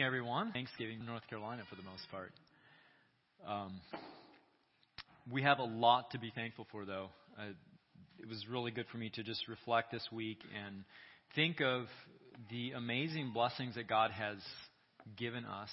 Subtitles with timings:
[0.00, 0.50] morning, everyone.
[0.52, 2.32] Thanksgiving, North Carolina, for the most part.
[3.46, 3.80] Um,
[5.30, 7.10] we have a lot to be thankful for, though.
[7.38, 7.52] Uh,
[8.18, 10.84] it was really good for me to just reflect this week and
[11.34, 11.84] think of
[12.50, 14.38] the amazing blessings that God has
[15.18, 15.68] given us.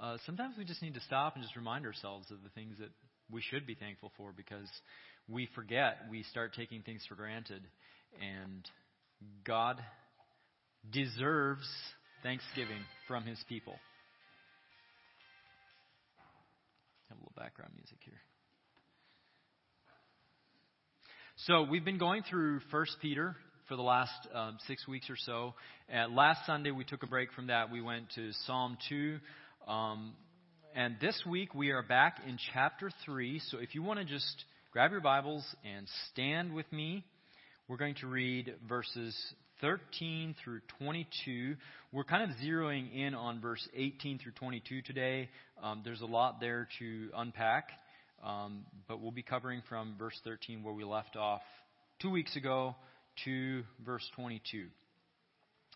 [0.00, 2.90] Uh, sometimes we just need to stop and just remind ourselves of the things that
[3.30, 4.68] we should be thankful for because
[5.28, 7.62] we forget, we start taking things for granted.
[8.22, 8.66] And
[9.44, 9.82] God
[10.90, 11.68] deserves
[12.24, 13.74] thanksgiving from his people.
[17.10, 18.18] Have a little background music here.
[21.36, 23.36] So we've been going through First Peter
[23.68, 25.52] for the last um, six weeks or so.
[26.10, 27.70] Last Sunday we took a break from that.
[27.70, 29.18] We went to Psalm two,
[29.68, 30.14] um,
[30.74, 33.38] and this week we are back in chapter three.
[33.50, 37.04] So if you want to just grab your Bibles and stand with me,
[37.68, 39.14] we're going to read verses
[39.64, 41.56] 13 through 22.
[41.90, 45.30] We're kind of zeroing in on verse 18 through 22 today.
[45.62, 47.70] Um, there's a lot there to unpack,
[48.22, 51.40] um, but we'll be covering from verse 13 where we left off
[52.02, 52.76] two weeks ago
[53.24, 54.66] to verse 22.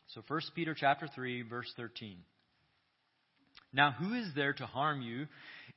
[0.09, 2.19] So 1 Peter chapter 3 verse 13.
[3.73, 5.29] Now who is there to harm you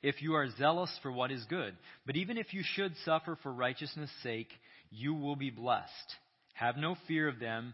[0.03, 1.77] if you are zealous for what is good?
[2.05, 4.49] But even if you should suffer for righteousness' sake,
[4.89, 5.87] you will be blessed.
[6.55, 7.73] Have no fear of them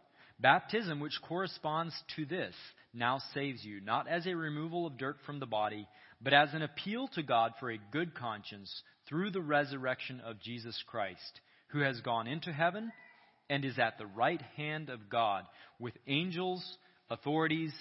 [0.41, 2.55] Baptism, which corresponds to this,
[2.93, 5.87] now saves you, not as a removal of dirt from the body,
[6.21, 10.81] but as an appeal to God for a good conscience through the resurrection of Jesus
[10.87, 12.91] Christ, who has gone into heaven
[13.49, 15.45] and is at the right hand of God,
[15.79, 16.77] with angels,
[17.09, 17.73] authorities,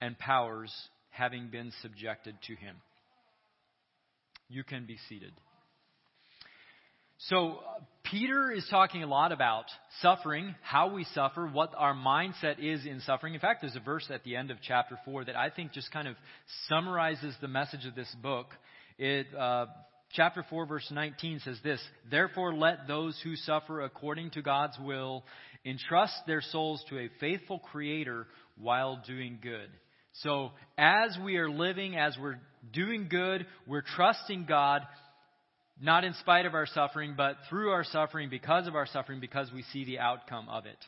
[0.00, 0.72] and powers
[1.10, 2.76] having been subjected to him.
[4.48, 5.32] You can be seated.
[7.18, 7.58] So,
[8.10, 9.66] Peter is talking a lot about
[10.00, 13.34] suffering, how we suffer, what our mindset is in suffering.
[13.34, 15.92] In fact, there's a verse at the end of chapter 4 that I think just
[15.92, 16.16] kind of
[16.68, 18.46] summarizes the message of this book.
[18.98, 19.66] It, uh,
[20.14, 21.80] chapter 4, verse 19 says this
[22.10, 25.24] Therefore, let those who suffer according to God's will
[25.66, 28.26] entrust their souls to a faithful Creator
[28.56, 29.68] while doing good.
[30.22, 32.40] So, as we are living, as we're
[32.72, 34.82] doing good, we're trusting God
[35.80, 39.50] not in spite of our suffering, but through our suffering, because of our suffering, because
[39.52, 40.78] we see the outcome of it.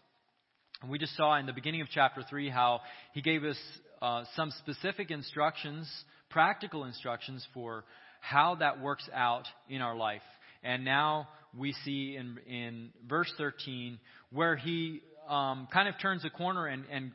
[0.82, 2.80] And we just saw in the beginning of chapter 3 how
[3.12, 3.58] he gave us
[4.02, 5.88] uh, some specific instructions,
[6.30, 7.84] practical instructions for
[8.20, 10.22] how that works out in our life.
[10.62, 13.98] And now we see in, in verse 13
[14.30, 17.12] where he um, kind of turns a corner and, and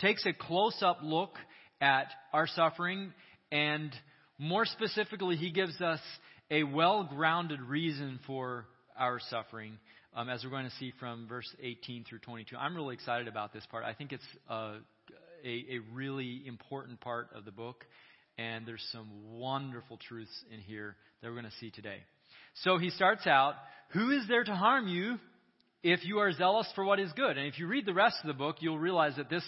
[0.00, 1.34] takes a close up look
[1.80, 3.12] at our suffering.
[3.50, 3.92] And
[4.38, 6.00] more specifically, he gives us
[6.52, 9.78] a well grounded reason for our suffering,
[10.14, 12.54] um, as we're going to see from verse 18 through 22.
[12.56, 13.84] I'm really excited about this part.
[13.84, 14.74] I think it's uh,
[15.42, 17.86] a, a really important part of the book,
[18.36, 22.00] and there's some wonderful truths in here that we're going to see today.
[22.64, 23.54] So he starts out
[23.94, 25.18] Who is there to harm you
[25.82, 27.36] if you are zealous for what is good?
[27.36, 29.44] And if you read the rest of the book, you'll realize that this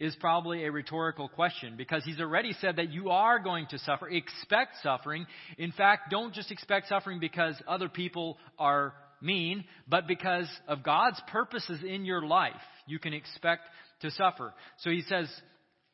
[0.00, 4.08] is probably a rhetorical question because he's already said that you are going to suffer.
[4.08, 5.26] Expect suffering.
[5.58, 11.20] In fact, don't just expect suffering because other people are mean, but because of God's
[11.28, 12.52] purposes in your life,
[12.86, 13.62] you can expect
[14.00, 14.52] to suffer.
[14.78, 15.28] So he says,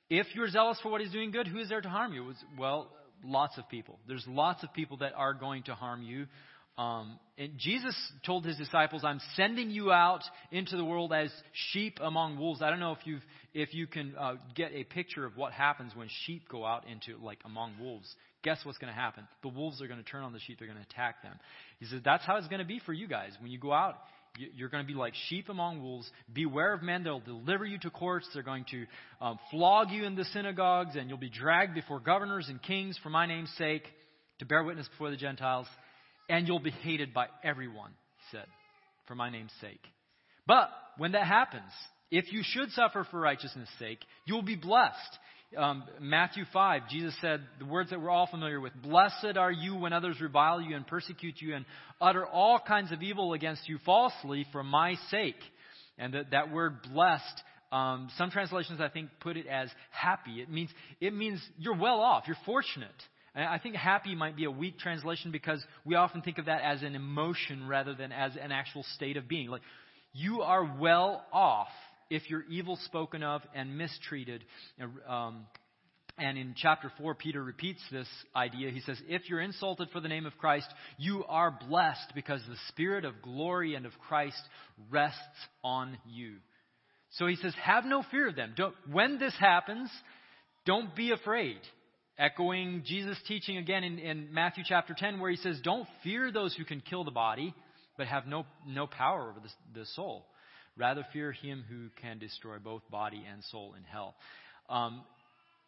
[0.09, 2.33] if you're zealous for what he's doing good, who is there to harm you?
[2.59, 2.91] Well,
[3.23, 3.99] lots of people.
[4.09, 6.27] There's lots of people that are going to harm you.
[6.79, 7.95] Um, and Jesus
[8.25, 11.31] told his disciples, "I'm sending you out into the world as
[11.73, 13.21] sheep among wolves." I don't know if you
[13.53, 17.19] if you can uh, get a picture of what happens when sheep go out into
[17.23, 18.15] like among wolves.
[18.43, 19.29] Guess what's going to happen?
[19.43, 20.59] The wolves are going to turn on the sheep.
[20.59, 21.39] They're going to attack them.
[21.79, 23.97] He says that's how it's going to be for you guys when you go out.
[24.39, 26.09] You're going to be like sheep among wolves.
[26.33, 27.03] Beware of men.
[27.03, 28.29] They'll deliver you to courts.
[28.33, 28.87] They're going to
[29.21, 33.11] um, flog you in the synagogues, and you'll be dragged before governors and kings for
[33.11, 33.83] my name's sake.
[34.39, 35.67] to bear witness before the Gentiles,
[36.31, 38.47] and you'll be hated by everyone, he said,
[39.07, 39.83] for my name's sake.
[40.47, 41.71] But when that happens,
[42.11, 45.19] if you should suffer for righteousness' sake, you will be blessed.
[45.57, 49.75] Um, Matthew 5, Jesus said the words that we're all familiar with Blessed are you
[49.75, 51.65] when others revile you and persecute you and
[52.01, 55.41] utter all kinds of evil against you falsely for my sake.
[55.99, 57.43] And that, that word blessed,
[57.73, 60.41] um, some translations I think put it as happy.
[60.41, 62.89] It means, it means you're well off, you're fortunate.
[63.35, 66.83] I think happy might be a weak translation because we often think of that as
[66.83, 69.49] an emotion rather than as an actual state of being.
[69.49, 69.63] Like,
[70.13, 71.69] you are well off
[72.09, 74.45] if you're evil spoken of and mistreated.
[75.09, 75.47] Um,
[76.19, 78.71] and in chapter 4, Peter repeats this idea.
[78.71, 80.67] He says, If you're insulted for the name of Christ,
[80.99, 84.43] you are blessed because the Spirit of glory and of Christ
[84.91, 85.19] rests
[85.63, 86.35] on you.
[87.13, 88.55] So he says, Have no fear of them.
[88.57, 89.89] Don't, when this happens,
[90.67, 91.59] don't be afraid.
[92.19, 96.55] Echoing Jesus' teaching again in, in Matthew chapter 10, where he says, Don't fear those
[96.55, 97.55] who can kill the body,
[97.97, 100.27] but have no, no power over the, the soul.
[100.77, 104.15] Rather, fear him who can destroy both body and soul in hell.
[104.69, 105.03] Um,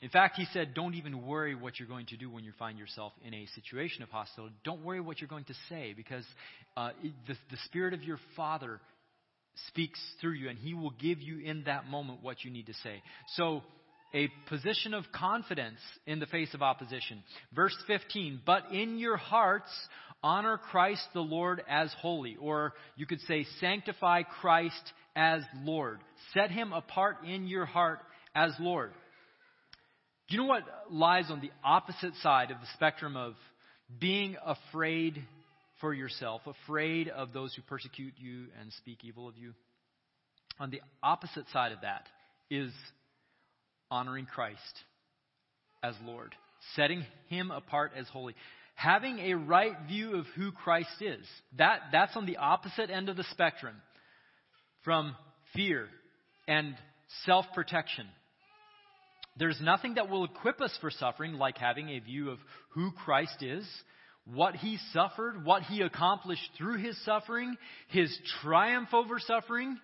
[0.02, 2.78] in fact, he said, Don't even worry what you're going to do when you find
[2.78, 4.54] yourself in a situation of hostility.
[4.64, 6.24] Don't worry what you're going to say because
[6.76, 6.90] uh,
[7.28, 8.80] the, the Spirit of your Father
[9.68, 12.74] speaks through you, and He will give you in that moment what you need to
[12.82, 13.00] say.
[13.36, 13.62] So,
[14.14, 17.22] a position of confidence in the face of opposition.
[17.54, 19.70] Verse 15, but in your hearts
[20.22, 22.36] honor Christ the Lord as holy.
[22.40, 26.00] Or you could say sanctify Christ as Lord.
[26.34, 28.00] Set him apart in your heart
[28.34, 28.92] as Lord.
[30.28, 33.34] Do you know what lies on the opposite side of the spectrum of
[34.00, 35.22] being afraid
[35.80, 39.52] for yourself, afraid of those who persecute you and speak evil of you?
[40.60, 42.06] On the opposite side of that
[42.50, 42.72] is
[43.92, 44.58] honoring Christ
[45.82, 46.34] as Lord,
[46.74, 48.34] setting him apart as holy,
[48.74, 51.24] having a right view of who Christ is.
[51.58, 53.74] That, that's on the opposite end of the spectrum
[54.82, 55.14] from
[55.54, 55.88] fear
[56.48, 56.74] and
[57.26, 58.06] self protection.
[59.38, 62.38] There's nothing that will equip us for suffering like having a view of
[62.70, 63.66] who Christ is,
[64.24, 67.56] what he suffered, what he accomplished through his suffering,
[67.88, 69.78] his triumph over suffering,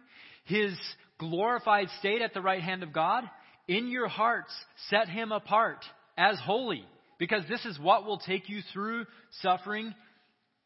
[0.45, 0.73] his
[1.19, 3.25] glorified state at the right hand of God,
[3.69, 4.53] in your hearts,
[4.89, 5.85] set him apart
[6.17, 6.85] as holy,
[7.19, 9.05] because this is what will take you through
[9.43, 9.95] suffering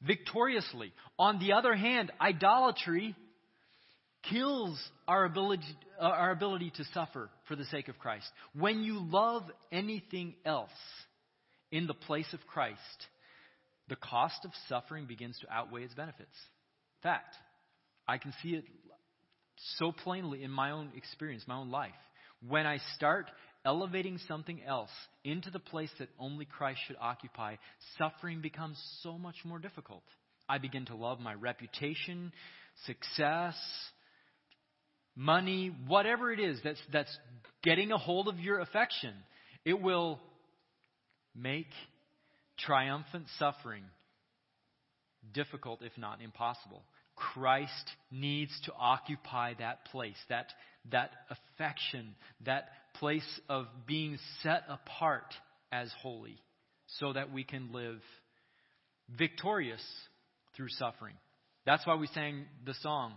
[0.07, 0.93] victoriously.
[1.19, 3.15] On the other hand, idolatry
[4.31, 5.65] kills our ability,
[6.01, 8.27] uh, our ability to suffer for the sake of Christ.
[8.59, 10.71] When you love anything else
[11.71, 12.79] in the place of Christ,
[13.89, 16.31] the cost of suffering begins to outweigh its benefits.
[17.03, 17.35] Fact.
[18.07, 18.65] I can see it
[19.79, 21.93] so plainly in my own experience, my own life.
[22.49, 23.27] When I start
[23.65, 24.91] elevating something else
[25.25, 27.57] into the place that only Christ should occupy,
[27.99, 30.03] suffering becomes so much more difficult.
[30.49, 32.33] I begin to love my reputation,
[32.87, 33.55] success,
[35.15, 37.17] money, whatever it is that's, that's
[37.63, 39.15] getting a hold of your affection.
[39.65, 40.19] It will
[41.35, 41.69] make
[42.59, 43.85] triumphant suffering
[45.33, 46.83] difficult, if not impossible.
[47.15, 50.47] Christ needs to occupy that place, that,
[50.91, 52.15] that affection,
[52.45, 55.35] that place of being set apart
[55.71, 56.39] as holy,
[56.99, 58.01] so that we can live
[59.17, 59.83] victorious
[60.57, 61.15] through suffering.
[61.65, 63.15] That's why we sang the song,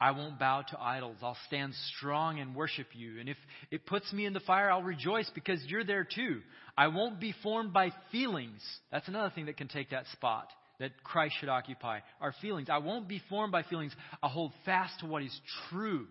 [0.00, 1.16] I won't bow to idols.
[1.22, 3.18] I'll stand strong and worship you.
[3.18, 3.36] And if
[3.70, 6.40] it puts me in the fire, I'll rejoice because you're there too.
[6.76, 8.62] I won't be formed by feelings.
[8.92, 12.00] That's another thing that can take that spot that Christ should occupy.
[12.20, 12.68] Our feelings.
[12.70, 13.92] I won't be formed by feelings.
[14.22, 15.40] I'll hold fast to what is
[15.70, 16.06] true.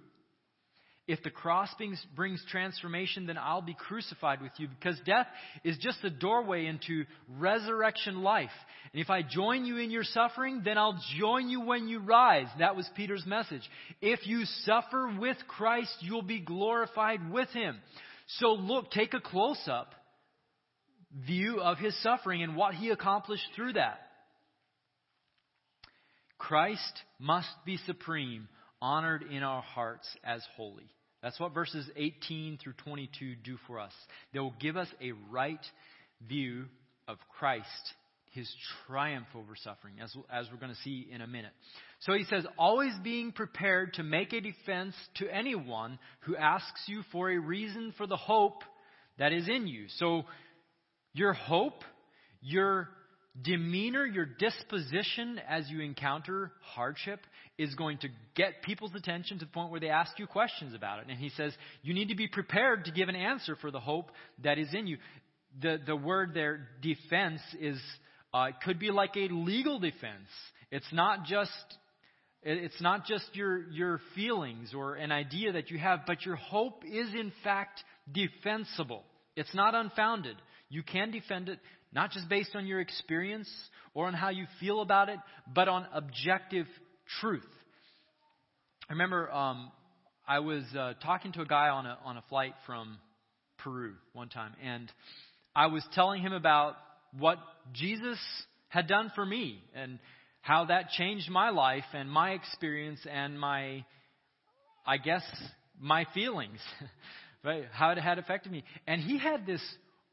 [1.07, 1.69] If the cross
[2.15, 5.27] brings transformation, then I'll be crucified with you because death
[5.63, 7.05] is just the doorway into
[7.37, 8.49] resurrection life.
[8.91, 12.47] And if I join you in your suffering, then I'll join you when you rise.
[12.59, 13.61] That was Peter's message.
[14.01, 17.77] If you suffer with Christ, you'll be glorified with him.
[18.39, 19.93] So look, take a close up
[21.25, 23.99] view of his suffering and what he accomplished through that.
[26.37, 28.49] Christ must be supreme,
[28.81, 30.89] honored in our hearts as holy.
[31.21, 33.93] That's what verses 18 through 22 do for us.
[34.33, 35.65] They will give us a right
[36.27, 36.65] view
[37.07, 37.65] of Christ,
[38.31, 38.49] his
[38.85, 41.53] triumph over suffering, as, as we're going to see in a minute.
[42.01, 47.01] So he says, always being prepared to make a defense to anyone who asks you
[47.11, 48.63] for a reason for the hope
[49.17, 49.85] that is in you.
[49.97, 50.23] So
[51.13, 51.83] your hope,
[52.41, 52.89] your
[53.43, 57.19] demeanor, your disposition as you encounter hardship
[57.57, 60.99] is going to get people's attention to the point where they ask you questions about
[60.99, 61.05] it.
[61.09, 64.11] And he says, you need to be prepared to give an answer for the hope
[64.43, 64.97] that is in you.
[65.61, 67.79] The, the word there, defense, is
[68.33, 70.29] Uh, could be like a legal defense.
[70.69, 71.77] It's not just
[72.43, 76.83] it's not just your, your feelings or an idea that you have, but your hope
[76.85, 79.03] is in fact defensible.
[79.35, 80.35] It's not unfounded.
[80.69, 81.59] You can defend it,
[81.93, 83.49] not just based on your experience
[83.93, 85.19] or on how you feel about it,
[85.53, 86.67] but on objective
[87.19, 87.47] truth.
[88.89, 89.71] I remember um,
[90.27, 92.97] I was uh, talking to a guy on a, on a flight from
[93.57, 94.91] Peru one time, and
[95.55, 96.75] I was telling him about
[97.17, 97.39] what
[97.73, 98.19] Jesus
[98.69, 99.99] had done for me and
[100.41, 103.83] how that changed my life and my experience and my,
[104.85, 105.23] I guess,
[105.79, 106.59] my feelings,
[107.43, 107.65] right?
[107.71, 108.63] How it had affected me.
[108.85, 109.61] And he had this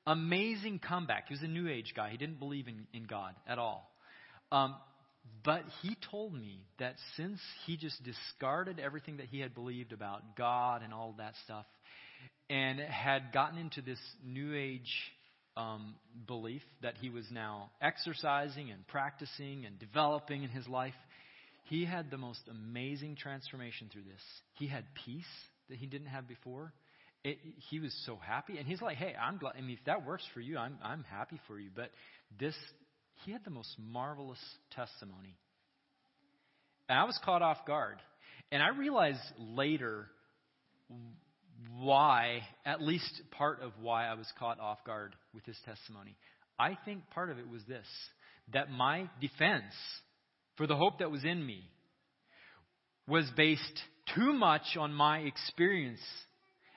[0.06, 1.28] amazing comeback.
[1.28, 2.10] He was a New Age guy.
[2.10, 3.90] He didn't believe in, in God at all.
[4.52, 4.76] Um,
[5.42, 10.36] but he told me that since he just discarded everything that he had believed about
[10.36, 11.66] God and all that stuff,
[12.50, 14.90] and had gotten into this New Age
[15.56, 15.94] um,
[16.26, 20.94] belief that he was now exercising and practicing and developing in his life,
[21.64, 24.22] he had the most amazing transformation through this.
[24.54, 25.24] He had peace
[25.70, 26.72] that he didn't have before.
[27.24, 27.38] It,
[27.70, 29.54] he was so happy, and he's like, "Hey, I'm glad.
[29.56, 31.90] I mean, if that works for you, I'm I'm happy for you." But
[32.38, 32.54] this,
[33.24, 34.38] he had the most marvelous
[34.72, 35.34] testimony,
[36.88, 37.96] and I was caught off guard,
[38.52, 40.06] and I realized later
[41.78, 46.16] why, at least part of why I was caught off guard with this testimony.
[46.58, 47.86] I think part of it was this
[48.52, 49.72] that my defense
[50.56, 51.62] for the hope that was in me
[53.08, 53.82] was based
[54.14, 56.00] too much on my experience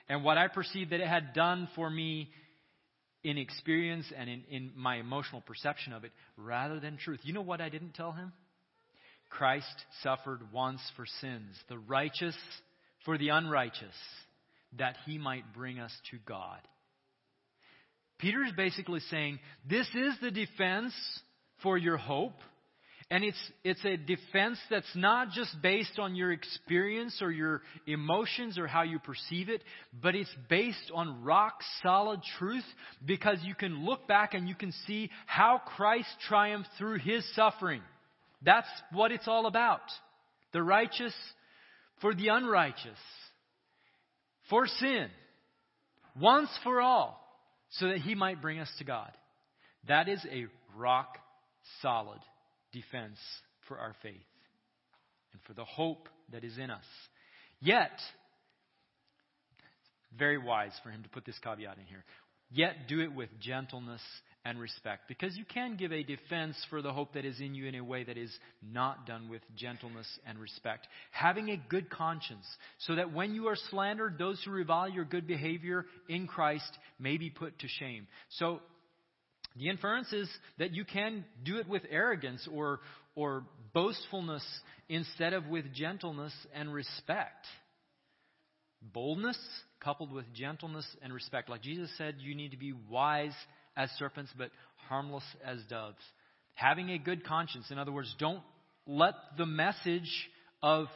[0.08, 2.30] and what I perceived that it had done for me
[3.24, 7.20] in experience and in, in my emotional perception of it rather than truth.
[7.22, 8.32] You know what I didn't tell him?
[9.30, 9.66] Christ
[10.02, 12.36] suffered once for sins, the righteous
[13.04, 13.94] for the unrighteous
[14.78, 16.60] that he might bring us to God.
[18.18, 19.38] Peter is basically saying,
[19.68, 20.92] This is the defense
[21.62, 22.34] for your hope.
[23.10, 28.58] And it's, it's a defense that's not just based on your experience or your emotions
[28.58, 29.62] or how you perceive it,
[30.02, 32.64] but it's based on rock solid truth
[33.06, 37.80] because you can look back and you can see how Christ triumphed through his suffering.
[38.42, 39.80] That's what it's all about.
[40.52, 41.14] The righteous
[42.02, 42.98] for the unrighteous
[44.50, 45.08] for sin,
[46.18, 47.22] once for all,
[47.70, 49.10] so that he might bring us to God.
[49.88, 50.46] That is a
[50.76, 51.18] rock
[51.80, 52.20] solid
[52.80, 53.18] defense
[53.66, 54.14] for our faith
[55.32, 56.84] and for the hope that is in us.
[57.60, 57.90] Yet,
[60.16, 62.04] very wise for him to put this caveat in here.
[62.50, 64.00] Yet do it with gentleness
[64.44, 65.02] and respect.
[65.06, 67.84] Because you can give a defense for the hope that is in you in a
[67.84, 70.86] way that is not done with gentleness and respect.
[71.10, 72.46] Having a good conscience,
[72.86, 77.18] so that when you are slandered, those who revile your good behavior in Christ may
[77.18, 78.06] be put to shame.
[78.38, 78.60] So,
[79.58, 82.80] the inference is that you can do it with arrogance or,
[83.14, 84.44] or boastfulness
[84.88, 87.46] instead of with gentleness and respect.
[88.80, 89.38] Boldness
[89.80, 91.48] coupled with gentleness and respect.
[91.48, 93.34] Like Jesus said, you need to be wise
[93.76, 94.50] as serpents, but
[94.88, 95.98] harmless as doves.
[96.54, 97.66] Having a good conscience.
[97.70, 98.42] In other words, don't
[98.86, 100.28] let the message
[100.62, 100.86] of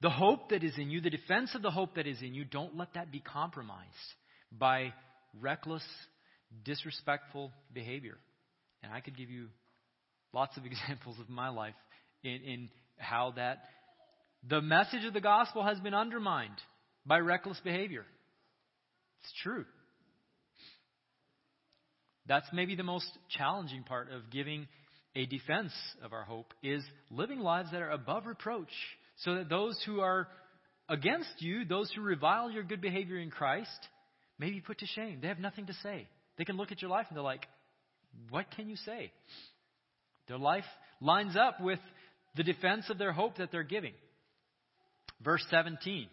[0.00, 2.44] the hope that is in you, the defense of the hope that is in you,
[2.44, 3.88] don't let that be compromised
[4.52, 4.92] by
[5.40, 5.84] reckless,
[6.64, 8.16] disrespectful behavior.
[8.82, 9.48] And I could give you
[10.32, 11.74] lots of examples of my life
[12.22, 12.68] in, in
[12.98, 13.64] how that
[14.48, 16.60] the message of the gospel has been undermined
[17.06, 18.04] by reckless behavior.
[19.22, 19.64] It's true.
[22.26, 24.66] That's maybe the most challenging part of giving
[25.14, 28.72] a defense of our hope is living lives that are above reproach
[29.18, 30.28] so that those who are
[30.88, 33.88] against you, those who revile your good behavior in Christ,
[34.38, 35.20] may be put to shame.
[35.20, 36.08] They have nothing to say.
[36.36, 37.46] They can look at your life and they're like,
[38.30, 39.12] what can you say?
[40.28, 40.64] Their life
[41.00, 41.80] lines up with
[42.36, 43.92] the defense of their hope that they're giving.
[45.22, 46.08] Verse 17.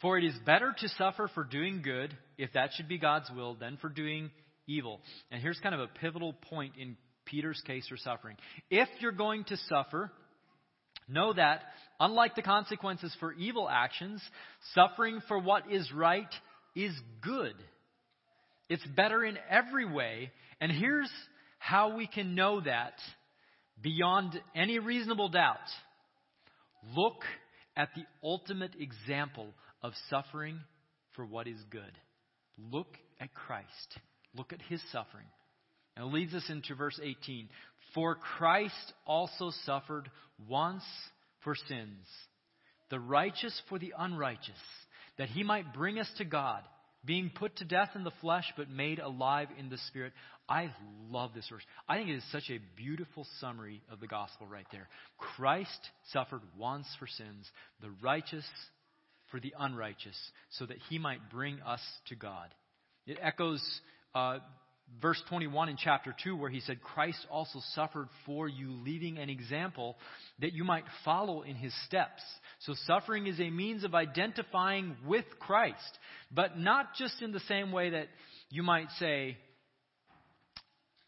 [0.00, 3.54] For it is better to suffer for doing good, if that should be God's will,
[3.54, 4.30] than for doing
[4.66, 5.00] evil.
[5.30, 8.36] And here's kind of a pivotal point in Peter's case for suffering.
[8.70, 10.10] If you're going to suffer,
[11.08, 11.62] know that,
[11.98, 14.22] unlike the consequences for evil actions,
[14.74, 16.32] suffering for what is right
[16.76, 17.54] is good.
[18.68, 20.30] It's better in every way.
[20.60, 21.10] And here's
[21.58, 22.94] how we can know that
[23.80, 25.56] beyond any reasonable doubt.
[26.96, 27.22] Look
[27.76, 29.48] at the ultimate example
[29.82, 30.60] of suffering
[31.14, 31.92] for what is good.
[32.58, 33.98] Look at Christ.
[34.34, 35.26] Look at his suffering.
[35.96, 37.48] And it leads us into verse 18.
[37.94, 40.10] For Christ also suffered
[40.46, 40.84] once
[41.42, 42.06] for sins,
[42.90, 44.50] the righteous for the unrighteous,
[45.16, 46.62] that he might bring us to God,
[47.08, 50.12] being put to death in the flesh, but made alive in the spirit,
[50.46, 50.70] I
[51.10, 51.62] love this verse.
[51.88, 54.88] I think it is such a beautiful summary of the gospel right there.
[55.16, 55.80] Christ
[56.12, 57.50] suffered once for sins,
[57.80, 58.44] the righteous
[59.30, 60.18] for the unrighteous,
[60.50, 62.54] so that he might bring us to God.
[63.06, 63.62] It echoes
[64.14, 64.40] uh,
[65.00, 69.30] verse 21 in chapter 2, where he said, Christ also suffered for you, leaving an
[69.30, 69.96] example
[70.40, 72.22] that you might follow in his steps.
[72.60, 75.98] So suffering is a means of identifying with Christ,
[76.30, 78.08] but not just in the same way that
[78.50, 79.36] you might say,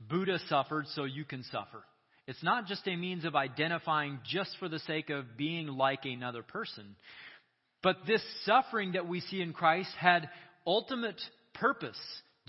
[0.00, 1.82] Buddha suffered, so you can suffer.
[2.26, 6.42] It's not just a means of identifying just for the sake of being like another
[6.42, 6.96] person.
[7.82, 10.28] But this suffering that we see in Christ had
[10.66, 11.20] ultimate
[11.54, 11.98] purpose,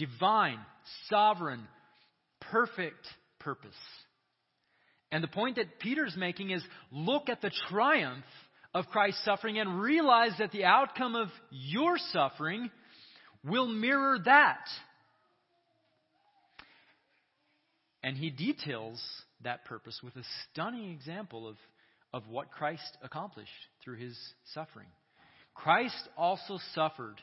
[0.01, 0.57] divine,
[1.09, 1.67] sovereign,
[2.51, 3.05] perfect
[3.39, 3.75] purpose.
[5.11, 8.25] And the point that Peter's making is look at the triumph
[8.73, 12.71] of Christ's suffering and realize that the outcome of your suffering
[13.45, 14.65] will mirror that.
[18.03, 18.99] And he details
[19.43, 21.57] that purpose with a stunning example of,
[22.13, 23.51] of what Christ accomplished
[23.83, 24.17] through his
[24.53, 24.87] suffering.
[25.53, 27.21] Christ also suffered.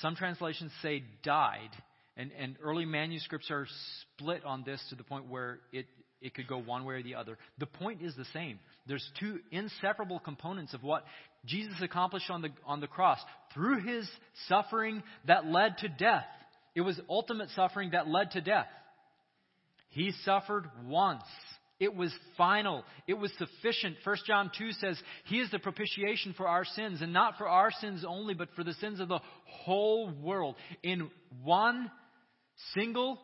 [0.00, 1.70] Some translations say died.
[2.16, 3.66] And, and early manuscripts are
[4.02, 5.86] split on this to the point where it,
[6.20, 7.36] it could go one way or the other.
[7.58, 8.60] The point is the same.
[8.86, 11.04] There's two inseparable components of what
[11.44, 13.18] Jesus accomplished on the, on the cross.
[13.52, 14.08] Through his
[14.48, 16.24] suffering that led to death,
[16.74, 18.68] it was ultimate suffering that led to death.
[19.90, 21.22] He suffered once.
[21.80, 22.84] It was final.
[23.06, 23.96] It was sufficient.
[24.04, 27.70] 1 John 2 says, He is the propitiation for our sins, and not for our
[27.80, 30.54] sins only, but for the sins of the whole world.
[30.82, 31.10] In
[31.42, 31.90] one
[32.74, 33.18] single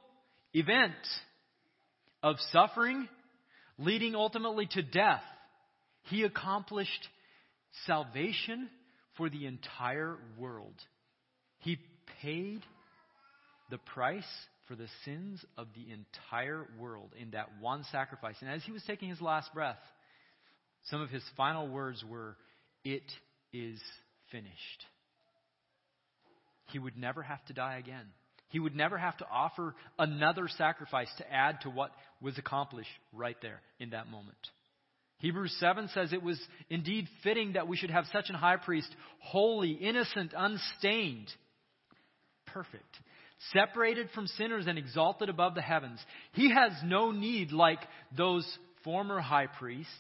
[0.53, 0.95] event
[2.23, 3.09] of suffering,
[3.79, 5.23] leading ultimately to death,
[6.05, 7.09] He accomplished
[7.87, 8.69] salvation
[9.17, 10.75] for the entire world.
[11.59, 11.79] He
[12.21, 12.63] paid
[13.71, 14.25] the price
[14.71, 18.37] for the sins of the entire world in that one sacrifice.
[18.41, 19.81] And as he was taking his last breath,
[20.85, 22.37] some of his final words were,
[22.85, 23.03] It
[23.53, 23.81] is
[24.31, 24.55] finished.
[26.67, 28.07] He would never have to die again.
[28.51, 33.37] He would never have to offer another sacrifice to add to what was accomplished right
[33.43, 34.39] there in that moment.
[35.19, 38.89] Hebrews 7 says it was indeed fitting that we should have such an high priest,
[39.19, 41.29] holy, innocent, unstained,
[42.47, 42.97] perfect,
[43.53, 45.99] separated from sinners and exalted above the heavens.
[46.33, 47.81] He has no need, like
[48.17, 48.47] those
[48.85, 49.93] former high priests,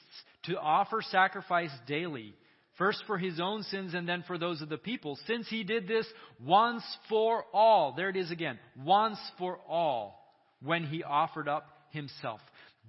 [0.44, 2.34] to offer sacrifice daily,
[2.78, 5.86] first for his own sins and then for those of the people, since he did
[5.86, 6.06] this
[6.44, 7.94] once for all.
[7.96, 8.58] There it is again.
[8.76, 10.18] Once for all,
[10.62, 12.40] when he offered up himself.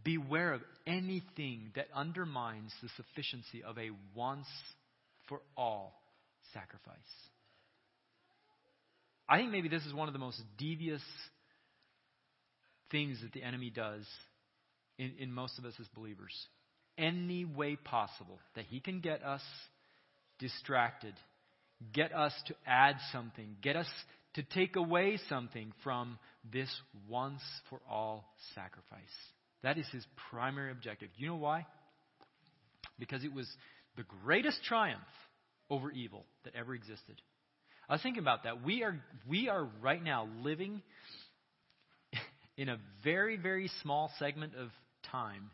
[0.03, 4.47] Beware of anything that undermines the sufficiency of a once
[5.27, 6.01] for all
[6.53, 6.97] sacrifice.
[9.31, 11.01] I think maybe this is one of the most devious
[12.91, 14.05] things that the enemy does
[14.97, 16.33] in, in most of us as believers.
[16.97, 19.41] Any way possible that he can get us
[20.37, 21.13] distracted,
[21.93, 23.87] get us to add something, get us
[24.33, 26.19] to take away something from
[26.51, 26.69] this
[27.07, 28.99] once for all sacrifice.
[29.63, 31.07] That is his primary objective.
[31.15, 31.67] You know why?
[32.99, 33.47] Because it was
[33.95, 34.99] the greatest triumph
[35.69, 37.21] over evil that ever existed.
[37.91, 38.63] I was thinking about that.
[38.63, 40.81] We are, we are right now living
[42.57, 44.69] in a very, very small segment of
[45.11, 45.51] time,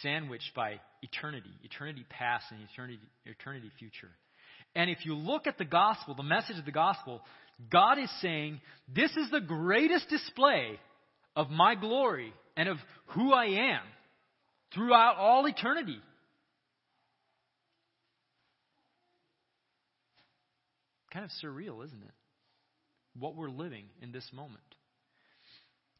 [0.00, 4.08] sandwiched by eternity, eternity past and eternity, eternity future.
[4.74, 7.20] And if you look at the gospel, the message of the gospel,
[7.70, 10.80] God is saying, This is the greatest display
[11.36, 13.82] of my glory and of who I am
[14.72, 16.00] throughout all eternity.
[21.12, 22.14] Kind of surreal, isn't it?
[23.18, 24.62] What we're living in this moment.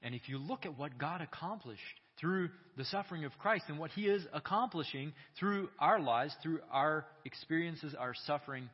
[0.03, 1.81] And if you look at what God accomplished
[2.19, 7.05] through the suffering of Christ and what He is accomplishing through our lives, through our
[7.25, 8.69] experiences, our suffering,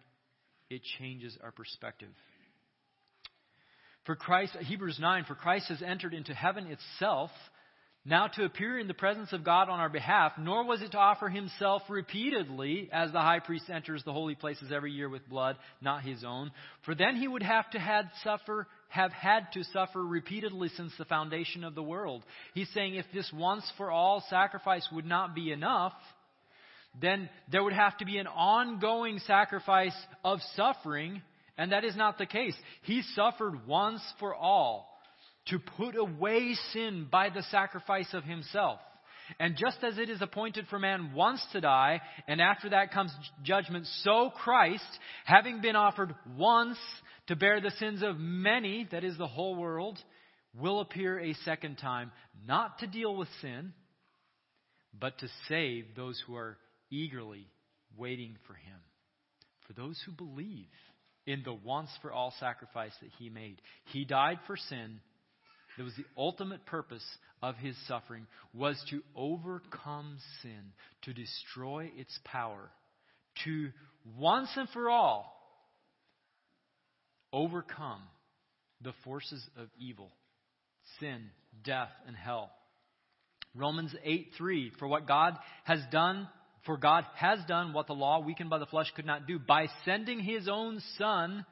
[0.71, 2.09] it changes our perspective.
[4.07, 7.31] For Christ, Hebrews 9, for Christ has entered into heaven itself
[8.09, 10.99] now to appear in the presence of God on our behalf, nor was it to
[10.99, 15.57] offer himself repeatedly as the high priest enters the holy places every year with blood,
[15.83, 16.51] not his own.
[16.87, 21.05] For then he would have to had suffer, have had to suffer repeatedly since the
[21.05, 22.25] foundation of the world.
[22.55, 25.93] He's saying if this once for all sacrifice would not be enough,
[26.99, 29.95] then there would have to be an ongoing sacrifice
[30.25, 31.21] of suffering,
[31.59, 32.55] and that is not the case.
[32.83, 34.88] He suffered once for all
[35.51, 38.81] to put away sin by the sacrifice of himself.
[39.39, 43.13] And just as it is appointed for man once to die, and after that comes
[43.43, 44.85] judgment, so Christ,
[45.25, 46.79] having been offered once
[47.27, 49.99] to bear the sins of many, that is the whole world,
[50.59, 52.11] will appear a second time,
[52.47, 53.75] not to deal with sin,
[54.99, 56.57] but to save those who are
[56.91, 57.47] eagerly
[57.97, 58.81] waiting for him.
[59.67, 60.67] For those who believe
[61.27, 63.61] in the once for all sacrifice that he made.
[63.93, 65.01] He died for sin.
[65.79, 67.05] That was the ultimate purpose
[67.41, 72.69] of his suffering was to overcome sin, to destroy its power,
[73.45, 73.71] to
[74.19, 75.33] once and for all
[77.33, 78.03] overcome
[78.83, 80.11] the forces of evil,
[80.99, 81.31] sin,
[81.63, 82.51] death, and hell.
[83.55, 86.29] Romans 8 3, for what God has done,
[86.67, 89.69] for God has done what the law, weakened by the flesh, could not do, by
[89.85, 91.47] sending his own Son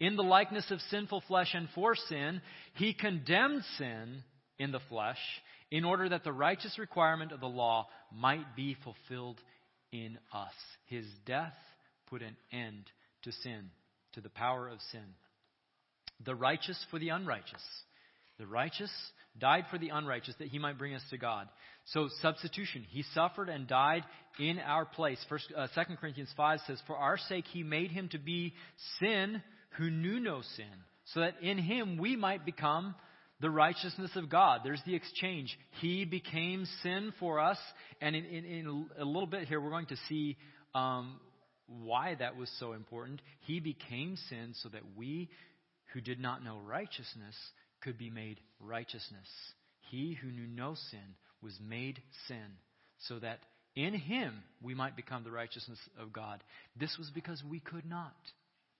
[0.00, 2.40] in the likeness of sinful flesh and for sin,
[2.74, 4.24] he condemned sin
[4.58, 5.18] in the flesh
[5.70, 9.38] in order that the righteous requirement of the law might be fulfilled
[9.92, 10.54] in us.
[10.86, 11.54] His death
[12.08, 12.90] put an end
[13.22, 13.70] to sin,
[14.14, 15.14] to the power of sin.
[16.24, 17.62] The righteous for the unrighteous.
[18.38, 18.90] The righteous
[19.38, 21.46] died for the unrighteous that he might bring us to God.
[21.92, 22.84] So substitution.
[22.88, 24.04] He suffered and died
[24.38, 25.18] in our place.
[25.28, 28.54] First, uh, 2 Corinthians 5 says, For our sake he made him to be
[28.98, 29.42] sin
[29.76, 30.66] who knew no sin,
[31.12, 32.94] so that in him we might become
[33.40, 34.60] the righteousness of God.
[34.64, 35.58] There's the exchange.
[35.80, 37.58] He became sin for us.
[38.00, 40.36] And in, in, in a little bit here, we're going to see
[40.74, 41.18] um,
[41.66, 43.22] why that was so important.
[43.40, 45.30] He became sin so that we
[45.94, 47.34] who did not know righteousness
[47.82, 49.26] could be made righteousness.
[49.90, 52.58] He who knew no sin was made sin
[53.08, 53.40] so that
[53.74, 56.42] in him we might become the righteousness of God.
[56.78, 58.14] This was because we could not.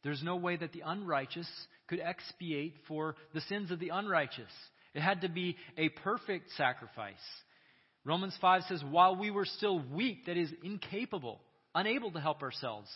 [0.02, 1.48] There's no way that the unrighteous
[1.88, 4.50] could expiate for the sins of the unrighteous.
[4.94, 7.14] It had to be a perfect sacrifice.
[8.04, 11.40] Romans 5 says, while we were still weak, that is, incapable,
[11.74, 12.88] unable to help ourselves,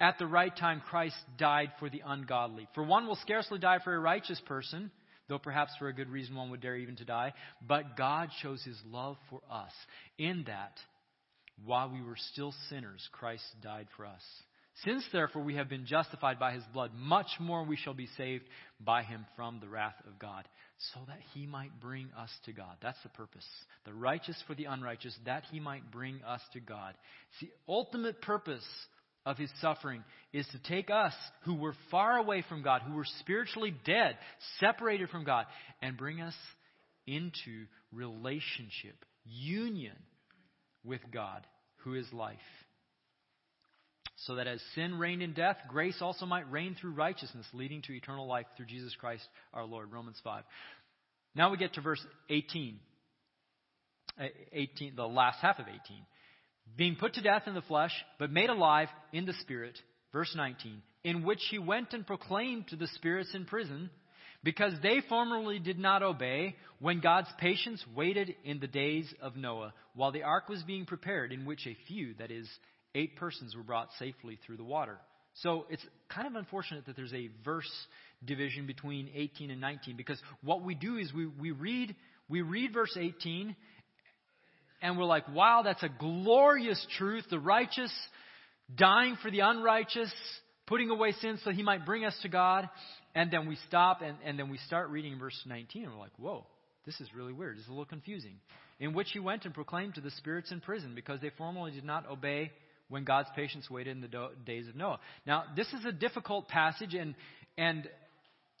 [0.00, 2.68] at the right time Christ died for the ungodly.
[2.74, 4.90] For one will scarcely die for a righteous person,
[5.28, 7.32] though perhaps for a good reason one would dare even to die.
[7.66, 9.72] But God shows his love for us
[10.16, 10.78] in that
[11.64, 14.22] while we were still sinners, Christ died for us.
[14.84, 18.44] Since therefore we have been justified by his blood, much more we shall be saved
[18.80, 20.48] by him from the wrath of God,
[20.94, 22.76] so that he might bring us to God.
[22.80, 23.46] That's the purpose.
[23.84, 26.94] The righteous for the unrighteous, that he might bring us to God.
[27.30, 28.64] It's the ultimate purpose
[29.24, 31.12] of his suffering is to take us
[31.44, 34.16] who were far away from God, who were spiritually dead,
[34.58, 35.46] separated from God,
[35.80, 36.34] and bring us
[37.06, 39.96] into relationship, union
[40.82, 41.46] with God,
[41.84, 42.38] who is life
[44.26, 47.92] so that as sin reigned in death, grace also might reign through righteousness, leading to
[47.92, 49.92] eternal life through Jesus Christ our Lord.
[49.92, 50.44] Romans 5.
[51.34, 52.78] Now we get to verse 18.
[54.20, 55.80] Uh, 18, the last half of 18.
[56.76, 59.78] Being put to death in the flesh, but made alive in the spirit.
[60.12, 60.82] Verse 19.
[61.04, 63.90] In which he went and proclaimed to the spirits in prison,
[64.44, 69.72] because they formerly did not obey when God's patience waited in the days of Noah,
[69.94, 72.48] while the ark was being prepared, in which a few, that is,
[72.94, 74.98] eight persons were brought safely through the water.
[75.36, 77.70] So it's kind of unfortunate that there's a verse
[78.24, 81.94] division between 18 and 19 because what we do is we, we read
[82.28, 83.56] we read verse 18
[84.82, 87.24] and we're like, wow, that's a glorious truth.
[87.30, 87.92] The righteous
[88.74, 90.12] dying for the unrighteous,
[90.66, 92.68] putting away sin so he might bring us to God.
[93.14, 96.18] And then we stop and, and then we start reading verse 19 and we're like,
[96.18, 96.46] whoa,
[96.84, 97.58] this is really weird.
[97.58, 98.34] It's a little confusing.
[98.80, 101.84] In which he went and proclaimed to the spirits in prison because they formerly did
[101.84, 102.50] not obey
[102.92, 105.00] when God's patience waited in the do- days of Noah.
[105.26, 107.14] Now, this is a difficult passage, and,
[107.56, 107.88] and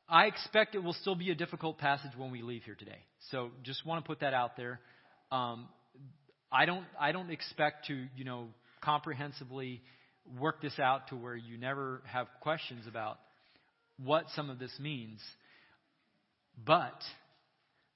[0.08, 2.96] I expect it will still be a difficult passage when we leave here today.
[3.30, 4.80] So just want to put that out there.
[5.30, 5.68] Um,
[6.50, 8.46] I don't, I don't expect to, you know,
[8.82, 9.82] comprehensively
[10.40, 13.18] work this out to where you never have questions about
[14.02, 15.20] what some of this means.
[16.64, 16.98] But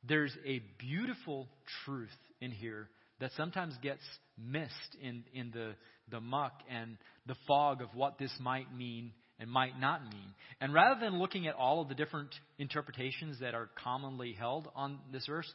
[0.07, 1.49] there's a beautiful
[1.87, 2.11] truth
[2.43, 4.03] in here that sometimes gets
[4.39, 5.73] missed in, in the,
[6.11, 10.35] the muck and the fog of what this might mean and might not mean.
[10.61, 14.99] And rather than looking at all of the different interpretations that are commonly held on
[15.13, 15.51] this verse,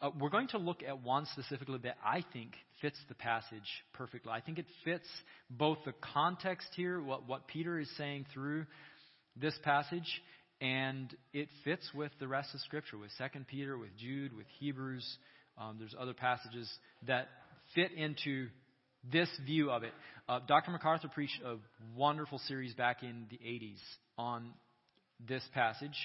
[0.00, 3.60] uh, we're going to look at one specifically that I think fits the passage
[3.92, 4.32] perfectly.
[4.32, 5.06] I think it fits
[5.48, 8.66] both the context here, what, what Peter is saying through
[9.40, 10.22] this passage,
[10.60, 15.06] and it fits with the rest of Scripture, with 2 Peter, with Jude, with Hebrews.
[15.58, 16.70] Um, there's other passages
[17.06, 17.28] that
[17.74, 18.48] fit into
[19.10, 19.92] this view of it.
[20.28, 20.70] Uh, Dr.
[20.70, 21.56] MacArthur preached a
[21.96, 23.80] wonderful series back in the 80s
[24.16, 24.50] on
[25.28, 25.96] this passage,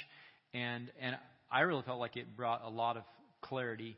[0.53, 1.17] and and
[1.51, 3.03] I really felt like it brought a lot of
[3.41, 3.95] clarity.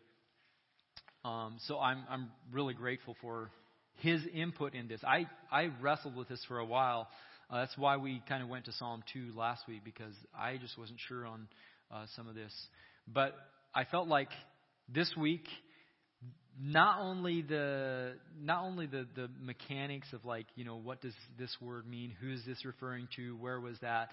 [1.23, 3.51] Um, so I'm I'm really grateful for
[3.99, 5.01] his input in this.
[5.05, 7.07] I I wrestled with this for a while.
[7.49, 10.77] Uh, that's why we kind of went to Psalm 2 last week because I just
[10.77, 11.47] wasn't sure on
[11.91, 12.53] uh, some of this.
[13.07, 13.33] But
[13.73, 14.29] I felt like
[14.93, 15.47] this week,
[16.61, 21.55] not only the not only the the mechanics of like you know what does this
[21.61, 22.13] word mean?
[22.21, 23.37] Who is this referring to?
[23.37, 24.09] Where was that?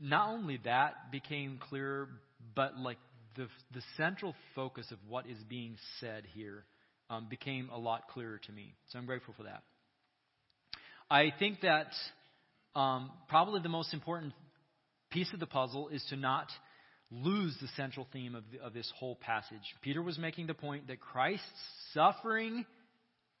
[0.00, 2.08] Not only that became clearer
[2.54, 2.98] but like
[3.36, 6.64] the the central focus of what is being said here
[7.08, 8.74] um, became a lot clearer to me.
[8.88, 9.62] So i'm grateful for that.
[11.08, 11.92] I think that
[12.74, 14.32] um, probably the most important
[15.10, 16.48] piece of the puzzle is to not
[17.10, 19.58] lose the central theme of, the, of this whole passage.
[19.82, 21.44] Peter was making the point that Christ's
[21.92, 22.64] suffering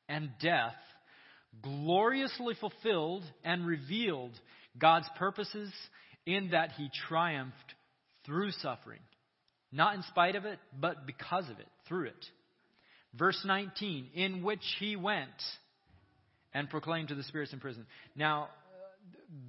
[0.08, 0.74] and death
[1.62, 4.32] gloriously fulfilled and revealed
[4.78, 5.72] God's purposes
[6.26, 7.74] in that he triumphed
[8.26, 9.00] through suffering.
[9.72, 12.26] Not in spite of it, but because of it, through it.
[13.14, 15.28] Verse 19, in which he went
[16.52, 17.86] and proclaimed to the spirits in prison.
[18.16, 18.48] Now,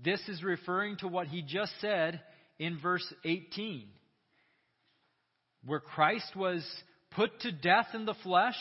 [0.04, 2.22] this is referring to what he just said
[2.60, 3.88] in verse 18
[5.66, 6.66] where Christ was
[7.12, 8.58] put to death in the flesh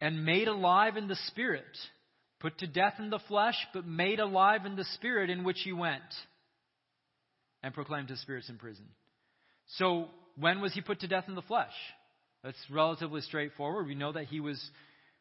[0.00, 1.64] and made alive in the spirit.
[2.40, 5.72] Put to death in the flesh, but made alive in the spirit in which he
[5.72, 6.02] went
[7.62, 8.86] and proclaimed his spirits in prison.
[9.76, 11.72] So, when was he put to death in the flesh?
[12.42, 13.86] That's relatively straightforward.
[13.86, 14.58] We know that he was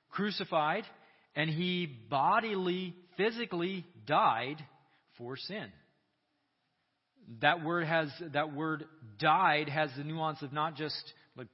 [0.09, 0.85] crucified
[1.35, 4.63] and he bodily, physically died
[5.17, 5.69] for sin
[7.41, 8.85] that word has that word
[9.19, 11.47] died has the nuance of not just like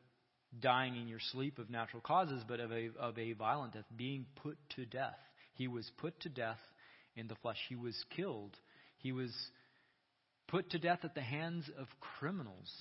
[0.62, 4.25] dying in your sleep of natural causes, but of a of a violent death, being
[4.41, 5.17] put to death.
[5.54, 6.60] He was put to death
[7.15, 7.58] in the flesh.
[7.69, 8.56] He was killed.
[8.97, 9.32] He was
[10.47, 11.88] put to death at the hands of
[12.19, 12.71] criminals.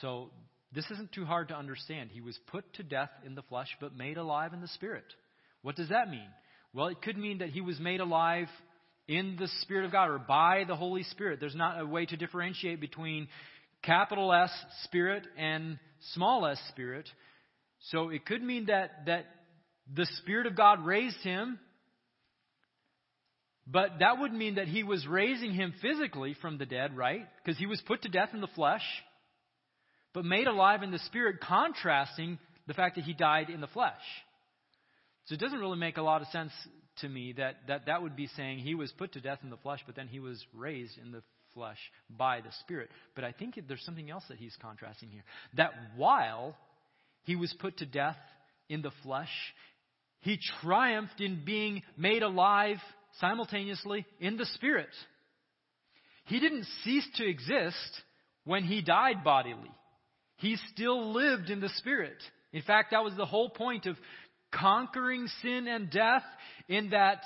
[0.00, 0.30] So
[0.74, 2.10] this isn't too hard to understand.
[2.12, 5.04] He was put to death in the flesh, but made alive in the spirit.
[5.62, 6.28] What does that mean?
[6.72, 8.48] Well, it could mean that he was made alive
[9.06, 11.38] in the Spirit of God or by the Holy Spirit.
[11.38, 13.28] There's not a way to differentiate between
[13.84, 14.50] capital S
[14.84, 15.78] Spirit and
[16.12, 17.08] small s Spirit.
[17.90, 19.26] So it could mean that, that
[19.92, 21.58] the Spirit of God raised him,
[23.66, 27.26] but that would mean that he was raising him physically from the dead, right?
[27.42, 28.84] Because he was put to death in the flesh,
[30.12, 33.92] but made alive in the Spirit, contrasting the fact that he died in the flesh.
[35.26, 36.52] So it doesn't really make a lot of sense
[36.98, 39.56] to me that, that that would be saying he was put to death in the
[39.56, 41.22] flesh, but then he was raised in the
[41.54, 41.78] flesh
[42.10, 42.90] by the Spirit.
[43.14, 45.24] But I think there's something else that he's contrasting here.
[45.56, 46.56] That while
[47.22, 48.18] he was put to death
[48.68, 49.30] in the flesh,
[50.20, 52.78] he triumphed in being made alive
[53.20, 54.88] simultaneously in the Spirit.
[56.26, 58.02] He didn't cease to exist
[58.44, 59.70] when he died bodily.
[60.36, 62.16] He still lived in the Spirit.
[62.52, 63.96] In fact, that was the whole point of
[64.52, 66.22] conquering sin and death
[66.68, 67.22] in that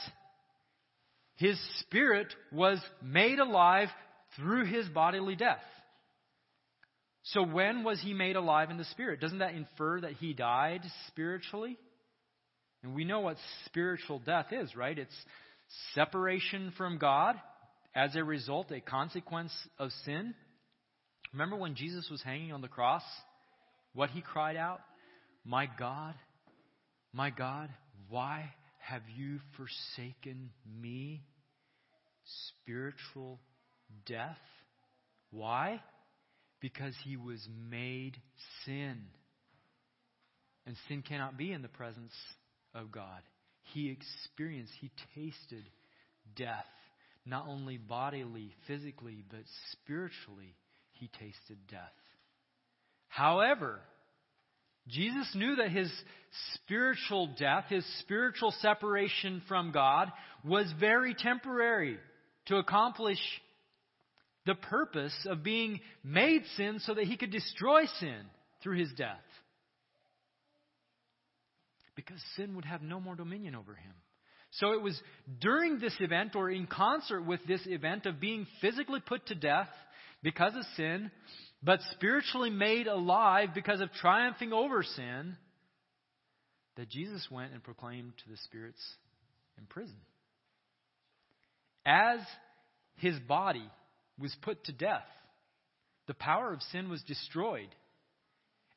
[1.36, 3.88] his spirit was made alive
[4.38, 5.62] through his bodily death.
[7.24, 9.20] So when was he made alive in the spirit?
[9.20, 11.76] Doesn't that infer that he died spiritually?
[12.82, 14.98] And we know what spiritual death is, right?
[14.98, 15.14] It's
[15.94, 17.36] separation from God
[17.94, 20.34] as a result, a consequence of sin.
[21.32, 23.02] Remember when Jesus was hanging on the cross?
[23.92, 24.80] What he cried out?
[25.44, 26.14] My God,
[27.12, 27.68] my God,
[28.08, 31.22] why have you forsaken me?
[32.62, 33.40] Spiritual
[34.06, 34.38] death.
[35.30, 35.80] Why?
[36.60, 38.16] Because he was made
[38.64, 38.98] sin.
[40.66, 42.12] And sin cannot be in the presence
[42.74, 43.20] of God.
[43.72, 45.64] He experienced, he tasted
[46.36, 46.66] death.
[47.24, 49.40] Not only bodily, physically, but
[49.72, 50.54] spiritually,
[50.92, 51.92] he tasted death.
[53.08, 53.80] However,
[54.88, 55.92] Jesus knew that his
[56.54, 60.10] spiritual death, his spiritual separation from God,
[60.44, 61.98] was very temporary
[62.46, 63.18] to accomplish
[64.48, 68.22] the purpose of being made sin so that he could destroy sin
[68.62, 69.20] through his death.
[71.94, 73.92] Because sin would have no more dominion over him.
[74.52, 74.98] So it was
[75.38, 79.68] during this event, or in concert with this event of being physically put to death
[80.22, 81.10] because of sin,
[81.62, 85.36] but spiritually made alive because of triumphing over sin,
[86.76, 88.80] that Jesus went and proclaimed to the spirits
[89.58, 89.98] in prison.
[91.84, 92.20] As
[92.96, 93.68] his body
[94.20, 95.06] was put to death,
[96.06, 97.68] the power of sin was destroyed,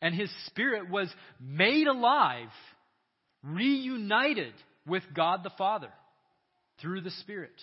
[0.02, 2.50] and his spirit was made alive,
[3.44, 4.54] reunited
[4.88, 5.92] with God the Father
[6.82, 7.54] through the Spirit.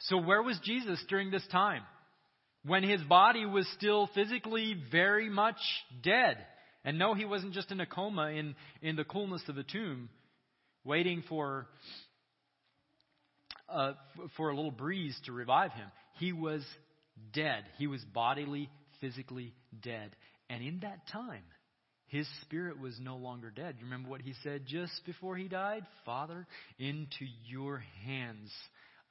[0.00, 1.82] So, where was Jesus during this time?
[2.68, 5.56] when his body was still physically very much
[6.02, 6.36] dead.
[6.84, 10.08] And no, he wasn't just in a coma in, in the coolness of the tomb,
[10.84, 11.66] waiting for,
[13.68, 13.92] uh,
[14.36, 15.88] for a little breeze to revive him.
[16.18, 16.62] He was
[17.32, 17.64] dead.
[17.78, 20.10] He was bodily, physically dead.
[20.50, 21.44] And in that time,
[22.06, 23.76] his spirit was no longer dead.
[23.78, 25.84] You remember what he said just before he died?
[26.04, 26.46] Father,
[26.78, 28.50] into your hands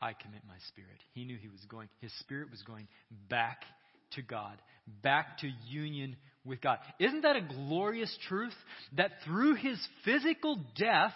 [0.02, 1.00] I commit my spirit.
[1.14, 2.88] He knew he was going, his spirit was going
[3.30, 3.62] back
[4.12, 4.58] to God,
[5.04, 6.16] back to union
[6.46, 6.80] with God.
[7.00, 8.54] Isn't that a glorious truth?
[8.96, 11.16] That through his physical death,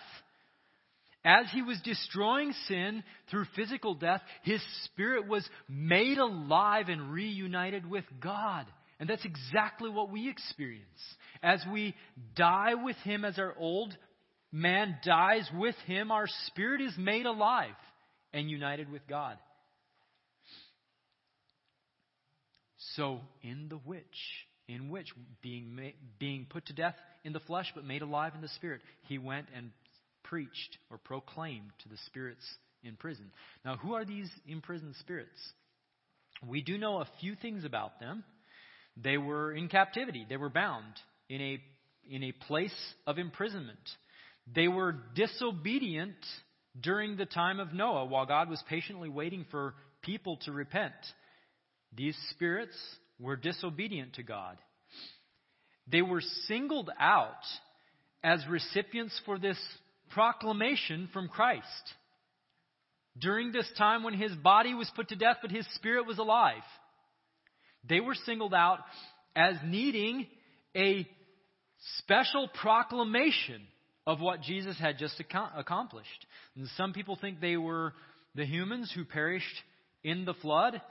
[1.23, 7.89] as he was destroying sin through physical death, his spirit was made alive and reunited
[7.89, 8.65] with God.
[8.99, 10.85] And that's exactly what we experience.
[11.43, 11.95] As we
[12.35, 13.95] die with him, as our old
[14.51, 17.75] man dies with him, our spirit is made alive
[18.33, 19.37] and united with God.
[22.95, 24.03] So, in the which,
[24.67, 25.07] in which,
[25.41, 29.17] being, being put to death in the flesh but made alive in the spirit, he
[29.17, 29.71] went and
[30.31, 32.43] preached or proclaimed to the spirits
[32.85, 33.29] in prison.
[33.65, 35.37] Now, who are these imprisoned spirits?
[36.47, 38.23] We do know a few things about them.
[38.95, 40.93] They were in captivity, they were bound
[41.29, 41.61] in a,
[42.09, 42.73] in a place
[43.05, 43.77] of imprisonment.
[44.55, 46.15] They were disobedient
[46.79, 50.93] during the time of Noah while God was patiently waiting for people to repent.
[51.95, 52.75] These spirits
[53.19, 54.57] were disobedient to God.
[55.87, 57.43] They were singled out
[58.23, 59.57] as recipients for this
[60.13, 61.65] proclamation from Christ.
[63.19, 66.63] During this time when his body was put to death, but his spirit was alive,
[67.87, 68.79] they were singled out
[69.35, 70.27] as needing
[70.75, 71.07] a
[71.97, 73.61] special proclamation
[74.05, 75.21] of what Jesus had just
[75.55, 76.25] accomplished.
[76.55, 77.93] And some people think they were
[78.35, 79.45] the humans who perished
[80.03, 80.81] in the flood,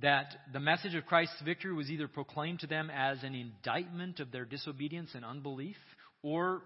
[0.00, 4.30] that the message of Christ's victory was either proclaimed to them as an indictment of
[4.30, 5.76] their disobedience and unbelief,
[6.22, 6.62] or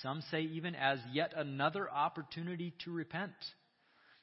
[0.00, 3.32] some say even as yet another opportunity to repent.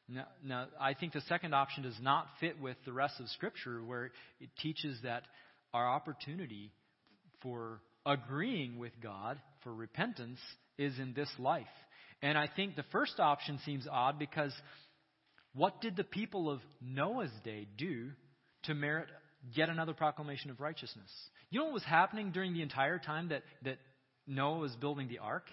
[0.08, 3.84] Now, now, I think the second option does not fit with the rest of Scripture,
[3.84, 4.06] where
[4.40, 5.24] it teaches that
[5.72, 6.72] our opportunity
[7.44, 10.40] for agreeing with God, for repentance,
[10.80, 11.68] is in this life.
[12.22, 14.54] And I think the first option seems odd because
[15.54, 18.10] what did the people of Noah's day do
[18.64, 19.08] to merit
[19.54, 21.10] yet another proclamation of righteousness?
[21.50, 23.78] You know what was happening during the entire time that, that
[24.30, 25.44] Noah was building the ark?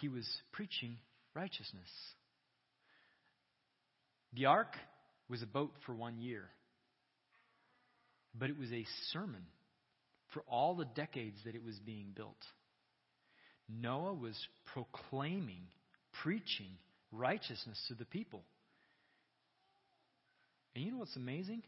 [0.00, 0.96] he was preaching
[1.34, 1.88] righteousness.
[4.34, 4.74] The ark
[5.28, 6.44] was a boat for one year,
[8.38, 9.42] but it was a sermon
[10.32, 12.36] for all the decades that it was being built.
[13.68, 14.36] Noah was
[14.72, 15.62] proclaiming,
[16.22, 16.70] preaching
[17.12, 18.42] righteousness to the people.
[20.74, 21.62] And you know what's amazing?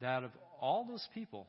[0.00, 1.46] That out of all those people,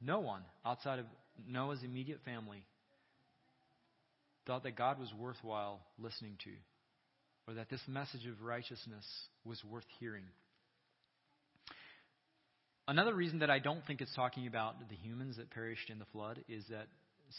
[0.00, 1.06] no one outside of
[1.48, 2.64] Noah's immediate family
[4.46, 6.50] thought that God was worthwhile listening to,
[7.48, 9.04] or that this message of righteousness
[9.44, 10.24] was worth hearing.
[12.88, 16.04] Another reason that I don't think it's talking about the humans that perished in the
[16.12, 16.86] flood is that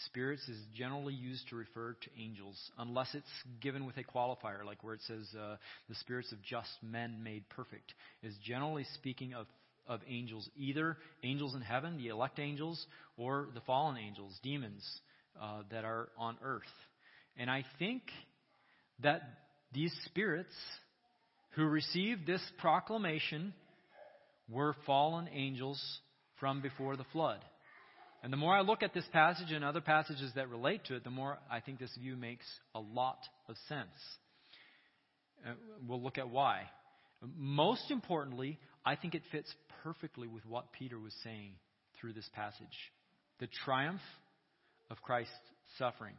[0.08, 3.26] spirits is generally used to refer to angels, unless it's
[3.62, 5.56] given with a qualifier, like where it says uh,
[5.88, 9.48] the spirits of just men made perfect, is generally speaking of
[9.88, 12.86] of angels, either angels in heaven, the elect angels,
[13.18, 14.84] or the fallen angels, demons
[15.42, 16.64] uh, that are on earth.
[17.38, 18.04] And I think
[19.02, 19.22] that
[19.74, 20.54] these spirits
[21.52, 23.54] who received this proclamation
[24.50, 25.82] were fallen angels
[26.40, 27.40] from before the flood.
[28.24, 31.04] And the more I look at this passage and other passages that relate to it,
[31.04, 33.88] the more I think this view makes a lot of sense.
[35.46, 35.54] Uh,
[35.88, 36.64] we'll look at why.
[37.38, 39.54] Most importantly, I think it fits
[39.88, 41.54] perfectly with what Peter was saying
[42.00, 42.92] through this passage
[43.40, 44.02] the triumph
[44.92, 45.32] of Christ's
[45.78, 46.14] suffering.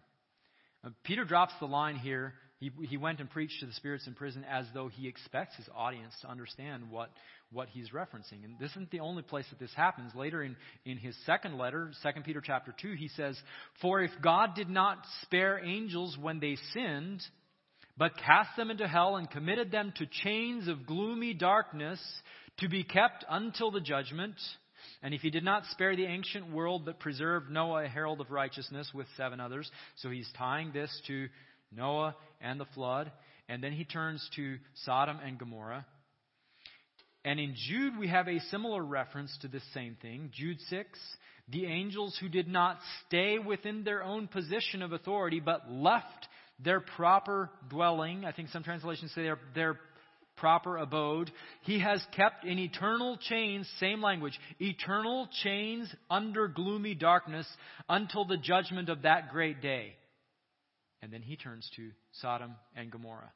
[1.05, 2.33] Peter drops the line here.
[2.61, 5.67] He, he went and preached to the spirits in prison as though he expects his
[5.77, 7.11] audience to understand what,
[7.53, 8.45] what he's referencing.
[8.45, 10.15] And this isn't the only place that this happens.
[10.15, 13.39] Later in, in his second letter, 2 Peter chapter 2, he says,
[13.83, 17.21] For if God did not spare angels when they sinned,
[17.99, 22.01] but cast them into hell and committed them to chains of gloomy darkness
[22.59, 24.35] to be kept until the judgment,
[25.03, 28.31] and if he did not spare the ancient world, but preserved Noah, a herald of
[28.31, 31.29] righteousness, with seven others, so he's tying this to
[31.75, 33.11] Noah and the flood.
[33.49, 35.87] And then he turns to Sodom and Gomorrah.
[37.25, 40.31] And in Jude, we have a similar reference to this same thing.
[40.35, 40.99] Jude 6
[41.51, 46.29] the angels who did not stay within their own position of authority, but left
[46.63, 48.25] their proper dwelling.
[48.25, 49.81] I think some translations say their, their
[50.39, 51.31] proper abode.
[51.63, 57.47] He has kept in eternal chains, same language, eternal chains under gloomy darkness
[57.89, 59.95] until the judgment of that great day.
[61.03, 63.33] And then he turns to Sodom and Gomorrah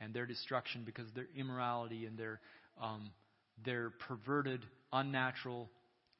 [0.00, 2.40] and their destruction because their immorality and their,
[2.80, 3.10] um,
[3.64, 4.60] their perverted,
[4.92, 5.70] unnatural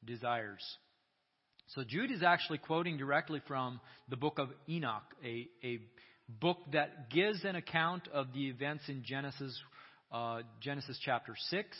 [0.03, 0.63] desires.
[1.67, 3.79] So Jude is actually quoting directly from
[4.09, 5.79] the book of Enoch, a, a
[6.27, 9.57] book that gives an account of the events in Genesis,
[10.11, 11.77] uh, Genesis chapter 6,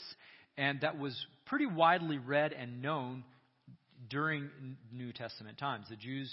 [0.56, 1.14] and that was
[1.46, 3.24] pretty widely read and known
[4.08, 4.50] during
[4.92, 5.86] New Testament times.
[5.88, 6.30] The Jews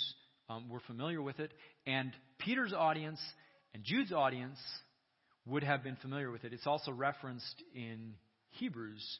[0.49, 1.51] um, were familiar with it,
[1.85, 3.19] and Peter's audience
[3.73, 4.59] and Jude's audience
[5.45, 6.53] would have been familiar with it.
[6.53, 8.13] It's also referenced in
[8.51, 9.19] Hebrews.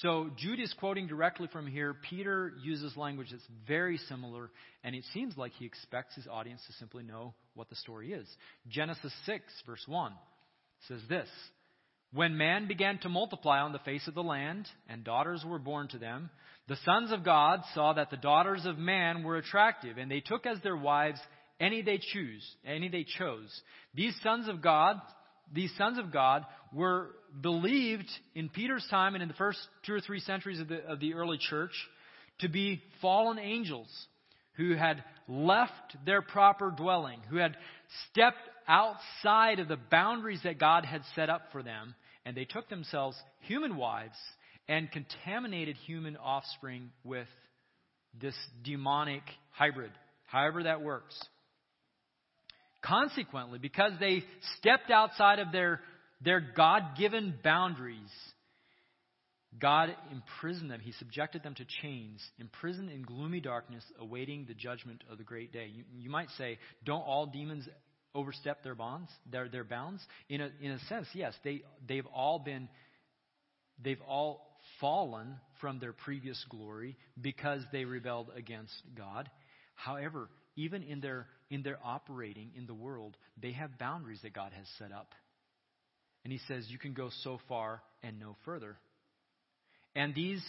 [0.00, 1.94] So Jude is quoting directly from here.
[1.94, 4.50] Peter uses language that's very similar,
[4.82, 8.26] and it seems like he expects his audience to simply know what the story is.
[8.68, 10.12] Genesis 6, verse 1
[10.88, 11.28] says this
[12.12, 15.88] When man began to multiply on the face of the land, and daughters were born
[15.88, 16.30] to them,
[16.68, 20.46] the sons of God saw that the daughters of man were attractive, and they took
[20.46, 21.20] as their wives
[21.60, 23.48] any they choose, any they chose.
[23.94, 25.00] These sons of God,
[25.52, 27.10] these sons of God were
[27.40, 31.00] believed in Peter's time and in the first two or three centuries of the, of
[31.00, 31.72] the early church
[32.40, 33.88] to be fallen angels
[34.56, 37.56] who had left their proper dwelling, who had
[38.10, 41.94] stepped outside of the boundaries that God had set up for them,
[42.24, 44.16] and they took themselves human wives
[44.68, 47.28] and contaminated human offspring with
[48.20, 49.92] this demonic hybrid,
[50.26, 51.18] however that works.
[52.82, 54.22] Consequently, because they
[54.58, 55.80] stepped outside of their,
[56.22, 58.10] their God given boundaries,
[59.58, 60.80] God imprisoned them.
[60.80, 65.52] He subjected them to chains, imprisoned in gloomy darkness, awaiting the judgment of the great
[65.52, 65.70] day.
[65.72, 67.68] You, you might say, don't all demons
[68.14, 70.02] overstep their bonds, their, their bounds?
[70.28, 71.34] In a, in a sense, yes.
[71.44, 72.68] They, they've all been,
[73.82, 79.30] they've all fallen from their previous glory because they rebelled against God.
[79.74, 84.52] However, even in their in their operating in the world, they have boundaries that God
[84.56, 85.14] has set up.
[86.24, 88.76] And he says you can go so far and no further.
[89.94, 90.42] And these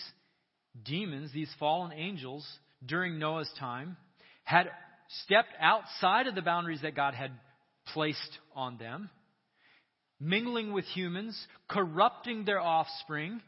[0.83, 2.47] demons, these fallen angels,
[2.85, 3.97] during Noah's time,
[4.43, 4.69] had
[5.23, 7.31] stepped outside of the boundaries that God had
[7.93, 9.09] placed on them,
[10.19, 13.41] mingling with humans, corrupting their offspring.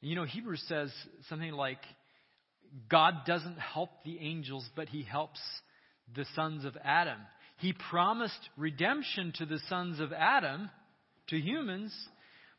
[0.00, 0.92] You know, Hebrews says
[1.28, 1.78] something like,
[2.88, 5.40] God doesn't help the angels, but he helps
[6.14, 7.18] the sons of Adam.
[7.58, 10.70] He promised redemption to the sons of Adam,
[11.28, 11.94] to humans,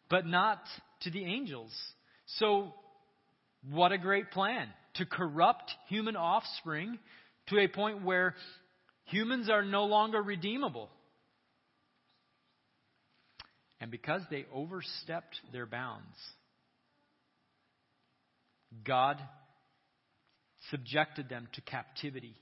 [0.09, 0.59] but not
[1.01, 1.72] to the angels.
[2.38, 2.74] So,
[3.70, 6.99] what a great plan to corrupt human offspring
[7.47, 8.36] to a point where
[9.05, 10.89] humans are no longer redeemable.
[13.84, 16.16] And because they overstepped their bounds,
[18.86, 19.20] God
[20.72, 22.34] subjected them to captivity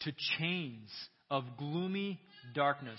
[0.00, 0.90] to chains
[1.30, 2.18] of gloomy
[2.56, 2.98] darkness.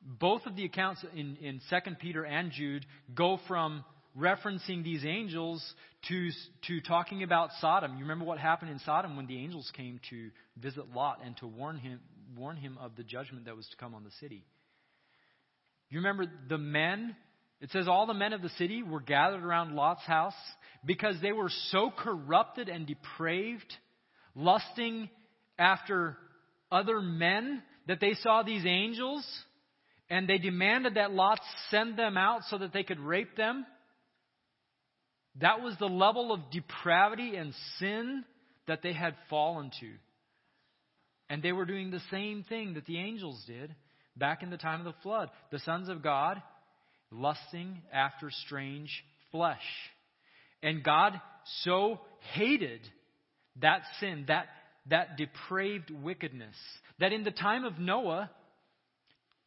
[0.00, 3.84] Both of the accounts in, in 2 Peter and Jude go from
[4.18, 5.62] referencing these angels
[6.08, 6.30] to,
[6.68, 7.96] to talking about Sodom.
[7.96, 11.46] You remember what happened in Sodom when the angels came to visit Lot and to
[11.46, 12.00] warn him,
[12.34, 14.46] warn him of the judgment that was to come on the city.
[15.94, 17.14] You remember the men?
[17.60, 20.34] It says all the men of the city were gathered around Lot's house
[20.84, 23.72] because they were so corrupted and depraved,
[24.34, 25.08] lusting
[25.56, 26.16] after
[26.72, 29.24] other men that they saw these angels
[30.10, 31.38] and they demanded that Lot
[31.70, 33.64] send them out so that they could rape them.
[35.40, 38.24] That was the level of depravity and sin
[38.66, 39.92] that they had fallen to.
[41.30, 43.76] And they were doing the same thing that the angels did
[44.16, 45.30] back in the time of the flood.
[45.50, 46.42] The sons of God
[47.10, 48.90] lusting after strange
[49.30, 49.62] flesh.
[50.62, 51.20] And God
[51.62, 52.00] so
[52.32, 52.80] hated
[53.60, 54.46] that sin, that
[54.86, 56.54] that depraved wickedness.
[57.00, 58.30] That in the time of Noah,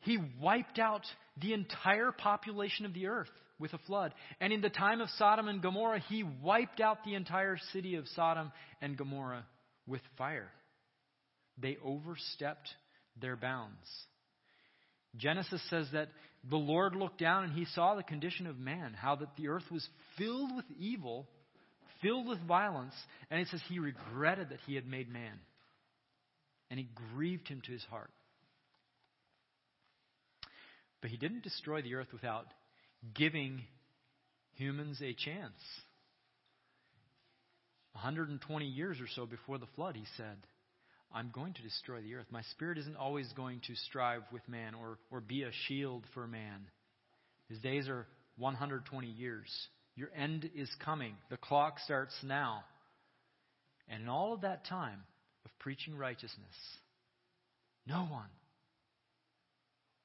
[0.01, 1.03] he wiped out
[1.41, 4.13] the entire population of the earth with a flood.
[4.39, 8.07] And in the time of Sodom and Gomorrah, he wiped out the entire city of
[8.09, 8.51] Sodom
[8.81, 9.45] and Gomorrah
[9.85, 10.51] with fire.
[11.57, 12.69] They overstepped
[13.19, 13.87] their bounds.
[15.17, 16.09] Genesis says that
[16.49, 19.65] the Lord looked down and he saw the condition of man, how that the earth
[19.71, 19.87] was
[20.17, 21.27] filled with evil
[22.01, 22.93] filled with violence,
[23.29, 25.39] and it says he regretted that he had made man.
[26.69, 28.11] And it grieved him to his heart.
[31.01, 32.47] But he didn't destroy the earth without
[33.13, 33.61] giving
[34.55, 35.61] humans a chance.
[37.93, 40.37] 120 years or so before the flood, he said,
[41.13, 42.27] I'm going to destroy the earth.
[42.31, 46.27] My spirit isn't always going to strive with man or, or be a shield for
[46.27, 46.67] man.
[47.49, 48.05] His days are
[48.37, 49.49] 120 years.
[49.95, 51.15] Your end is coming.
[51.29, 52.63] The clock starts now.
[53.87, 54.99] And in all of that time
[55.45, 56.55] of preaching righteousness,
[57.87, 58.29] no one,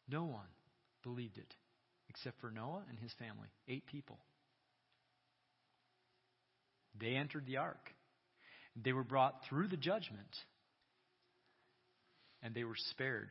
[0.09, 0.47] no one
[1.03, 1.55] believed it,
[2.09, 3.49] except for Noah and his family.
[3.69, 4.19] Eight people.
[7.01, 7.91] They entered the ark.
[8.77, 10.37] They were brought through the judgment,
[12.43, 13.30] and they were spared.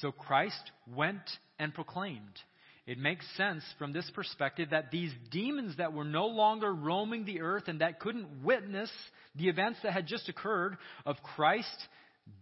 [0.00, 1.22] So Christ went
[1.58, 2.38] and proclaimed.
[2.86, 7.40] It makes sense from this perspective that these demons that were no longer roaming the
[7.40, 8.90] earth and that couldn't witness
[9.36, 11.76] the events that had just occurred of Christ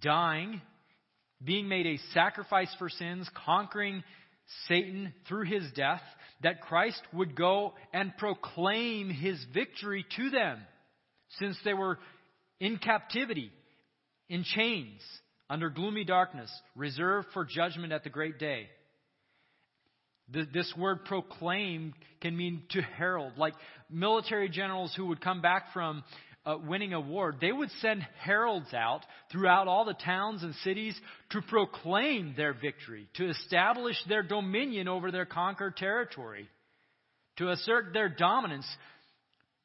[0.00, 0.62] dying,
[1.44, 4.02] being made a sacrifice for sins, conquering
[4.66, 6.02] Satan through his death,
[6.42, 10.58] that Christ would go and proclaim his victory to them
[11.38, 11.98] since they were
[12.58, 13.52] in captivity,
[14.30, 15.02] in chains,
[15.50, 18.68] under gloomy darkness, reserved for judgment at the great day.
[20.32, 23.32] This word proclaim can mean to herald.
[23.36, 23.54] Like
[23.90, 26.04] military generals who would come back from
[26.46, 29.00] uh, winning a war, they would send heralds out
[29.32, 30.98] throughout all the towns and cities
[31.30, 36.48] to proclaim their victory, to establish their dominion over their conquered territory,
[37.38, 38.66] to assert their dominance,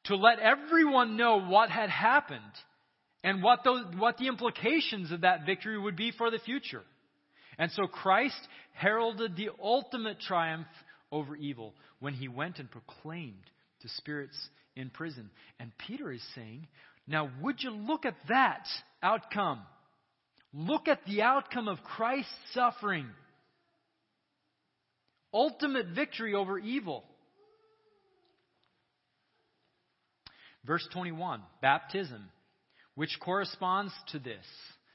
[0.06, 2.42] to let everyone know what had happened
[3.26, 6.82] and what, those, what the implications of that victory would be for the future.
[7.58, 8.38] And so Christ
[8.72, 10.68] heralded the ultimate triumph
[11.10, 13.50] over evil when he went and proclaimed
[13.80, 14.36] to spirits
[14.76, 15.28] in prison.
[15.58, 16.68] And Peter is saying,
[17.08, 18.64] now would you look at that
[19.02, 19.62] outcome?
[20.54, 23.06] Look at the outcome of Christ's suffering.
[25.34, 27.02] Ultimate victory over evil.
[30.64, 32.28] Verse 21, baptism,
[32.96, 34.44] which corresponds to this,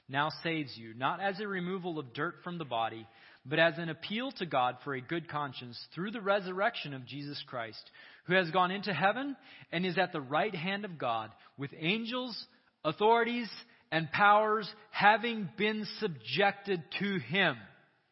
[0.08, 3.06] now saves you, not as a removal of dirt from the body,
[3.46, 7.42] but as an appeal to God for a good conscience through the resurrection of Jesus
[7.46, 7.82] Christ,
[8.26, 9.36] who has gone into heaven
[9.72, 12.46] and is at the right hand of God, with angels,
[12.84, 13.48] authorities,
[13.90, 17.56] and powers having been subjected to him.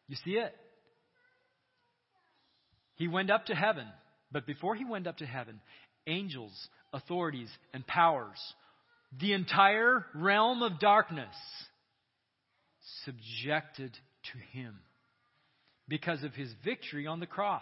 [0.07, 0.55] You see it?
[2.95, 3.87] He went up to heaven,
[4.31, 5.59] but before he went up to heaven,
[6.07, 6.53] angels,
[6.93, 8.39] authorities, and powers,
[9.19, 11.35] the entire realm of darkness,
[13.05, 13.91] subjected
[14.31, 14.79] to him
[15.87, 17.61] because of his victory on the cross.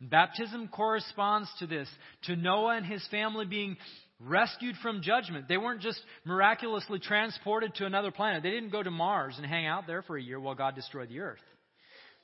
[0.00, 1.88] And baptism corresponds to this,
[2.24, 3.76] to Noah and his family being
[4.18, 5.48] rescued from judgment.
[5.48, 8.42] They weren't just miraculously transported to another planet.
[8.42, 11.08] They didn't go to Mars and hang out there for a year while God destroyed
[11.08, 11.42] the earth.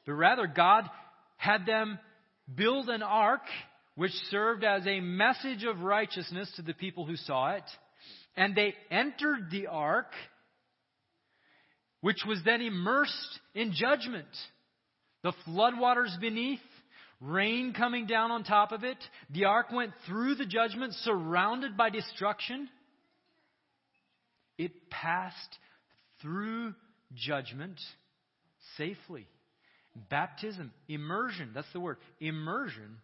[0.06, 0.84] But rather, God
[1.36, 1.98] had them
[2.52, 3.42] build an ark
[3.94, 7.64] which served as a message of righteousness to the people who saw it.
[8.38, 10.12] And they entered the ark,
[12.02, 14.28] which was then immersed in judgment.
[15.24, 16.60] The floodwaters beneath,
[17.20, 18.96] rain coming down on top of it.
[19.30, 22.68] The ark went through the judgment, surrounded by destruction.
[24.56, 25.58] It passed
[26.22, 26.74] through
[27.16, 27.80] judgment
[28.76, 29.26] safely.
[30.10, 31.96] Baptism, immersion, that's the word.
[32.20, 32.98] Immersion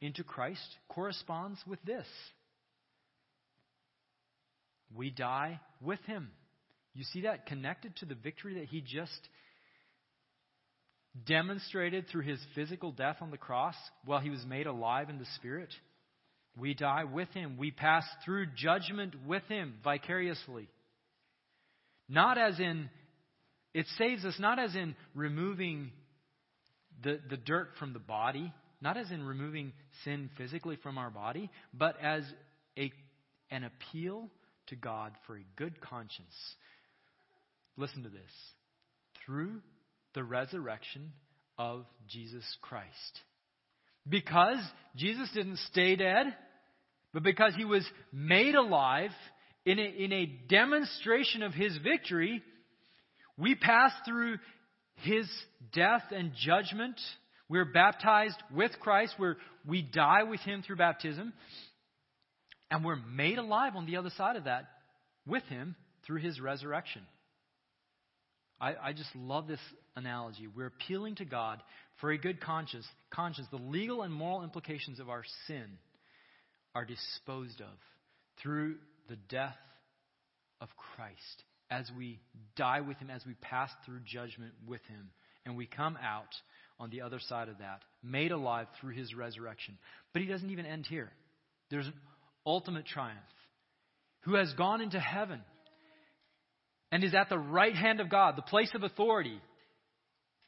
[0.00, 2.06] into Christ corresponds with this.
[4.94, 6.30] We die with him.
[6.94, 9.28] You see that connected to the victory that he just
[11.26, 13.74] demonstrated through his physical death on the cross
[14.04, 15.70] while he was made alive in the Spirit.
[16.58, 17.56] We die with him.
[17.56, 20.68] We pass through judgment with him vicariously.
[22.08, 22.88] Not as in,
[23.74, 25.92] it saves us not as in removing
[27.02, 29.72] the, the dirt from the body, not as in removing
[30.04, 32.24] sin physically from our body, but as
[32.76, 32.90] a,
[33.50, 34.30] an appeal
[34.68, 36.34] to God for a good conscience.
[37.76, 38.30] Listen to this.
[39.24, 39.60] Through
[40.14, 41.12] the resurrection
[41.58, 42.88] of Jesus Christ.
[44.08, 44.60] Because
[44.96, 46.26] Jesus didn't stay dead,
[47.12, 49.10] but because he was made alive
[49.64, 52.42] in a, in a demonstration of his victory,
[53.36, 54.36] we pass through
[54.96, 55.28] his
[55.72, 56.98] death and judgment
[57.48, 59.14] we're baptized with Christ.
[59.18, 61.32] We're, we die with Him through baptism.
[62.70, 64.68] And we're made alive on the other side of that
[65.26, 65.74] with Him
[66.06, 67.02] through His resurrection.
[68.60, 69.60] I, I just love this
[69.96, 70.48] analogy.
[70.54, 71.62] We're appealing to God
[72.00, 72.86] for a good conscience.
[73.10, 75.66] Conscience, the legal and moral implications of our sin
[76.74, 77.78] are disposed of
[78.42, 78.76] through
[79.08, 79.56] the death
[80.60, 82.18] of Christ as we
[82.56, 85.10] die with Him, as we pass through judgment with Him,
[85.46, 86.34] and we come out
[86.80, 89.76] on the other side of that, made alive through his resurrection.
[90.12, 91.10] But he doesn't even end here.
[91.70, 91.90] There's
[92.48, 93.18] ultimate triumph.
[94.22, 95.40] Who has gone into heaven
[96.90, 99.40] and is at the right hand of God, the place of authority.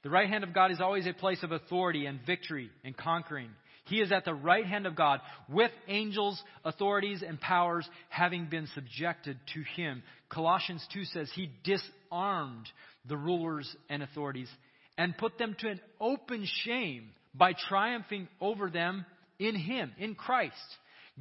[0.03, 3.51] The right hand of God is always a place of authority and victory and conquering.
[3.85, 8.67] He is at the right hand of God with angels, authorities, and powers having been
[8.75, 10.03] subjected to him.
[10.31, 12.69] Colossians 2 says he disarmed
[13.07, 14.49] the rulers and authorities
[14.97, 19.05] and put them to an open shame by triumphing over them
[19.39, 20.55] in Him, in Christ.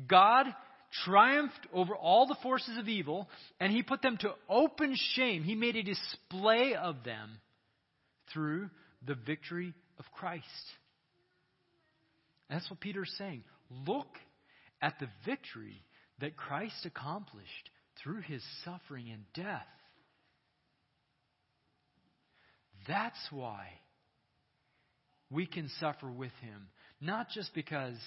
[0.07, 0.45] God
[1.05, 3.29] triumphed over all the forces of evil,
[3.59, 5.43] and He put them to open shame.
[5.43, 7.39] He made a display of them
[8.33, 8.69] through
[9.05, 10.45] the victory of Christ.
[12.49, 13.43] That's what Peter's saying.
[13.87, 14.07] Look
[14.81, 15.83] at the victory
[16.19, 17.69] that Christ accomplished
[18.01, 19.67] through his suffering and death.
[22.87, 23.67] That's why
[25.29, 26.67] we can suffer with him.
[26.99, 27.97] Not just because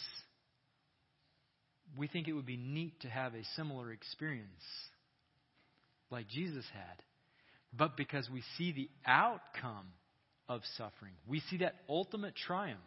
[1.96, 4.48] we think it would be neat to have a similar experience
[6.10, 7.02] like Jesus had,
[7.76, 9.86] but because we see the outcome
[10.48, 11.12] of suffering.
[11.26, 12.80] We see that ultimate triumph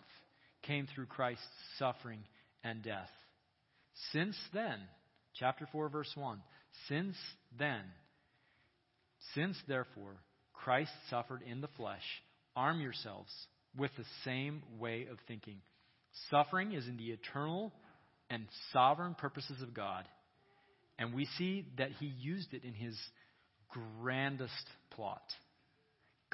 [0.64, 1.44] came through Christ's
[1.80, 2.20] suffering
[2.64, 3.10] and death.
[4.12, 4.78] Since then,
[5.40, 6.40] chapter 4, verse 1,
[6.88, 7.16] since
[7.58, 7.82] then,
[9.34, 10.18] since therefore
[10.54, 12.04] Christ suffered in the flesh,
[12.56, 13.32] arm yourselves
[13.78, 15.58] with the same way of thinking.
[16.30, 17.74] Suffering is in the eternal
[18.30, 20.06] and sovereign purposes of God,
[20.98, 22.98] and we see that He used it in His
[23.70, 24.54] grandest
[24.92, 25.22] plot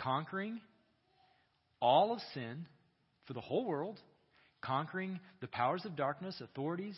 [0.02, 0.60] conquering
[1.80, 2.66] all of sin
[3.26, 4.00] for the whole world,
[4.62, 6.98] conquering the powers of darkness, authorities,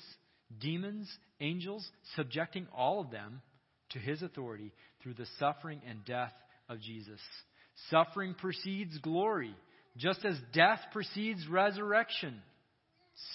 [0.59, 3.41] demons, angels, subjecting all of them
[3.91, 4.71] to his authority
[5.01, 6.33] through the suffering and death
[6.69, 7.19] of Jesus.
[7.89, 9.55] Suffering precedes glory,
[9.97, 12.41] just as death precedes resurrection.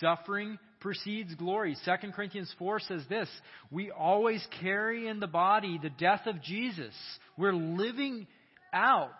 [0.01, 1.77] Suffering precedes glory.
[1.85, 3.29] 2 Corinthians 4 says this
[3.71, 6.95] We always carry in the body the death of Jesus.
[7.37, 8.27] We're living
[8.73, 9.11] out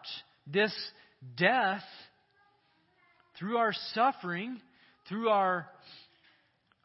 [0.47, 0.75] this
[1.37, 1.83] death
[3.39, 4.61] through our suffering,
[5.09, 5.67] through our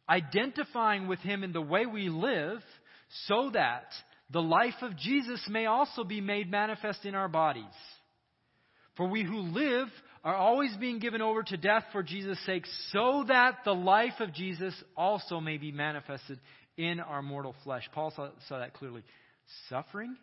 [0.10, 2.62] identifying with Him in the way we live,
[3.28, 3.86] so that
[4.32, 7.64] the life of Jesus may also be made manifest in our bodies.
[8.96, 9.88] For we who live
[10.24, 14.34] are always being given over to death for Jesus' sake, so that the life of
[14.34, 16.40] Jesus also may be manifested
[16.78, 17.88] in our mortal flesh.
[17.94, 19.04] Paul saw, saw that clearly.
[19.70, 20.16] Suffering,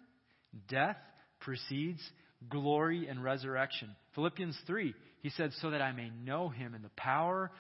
[0.68, 0.96] death
[1.40, 2.01] precedes
[2.48, 3.94] glory and resurrection.
[4.14, 7.51] Philippians 3, he said, So that I may know him in the power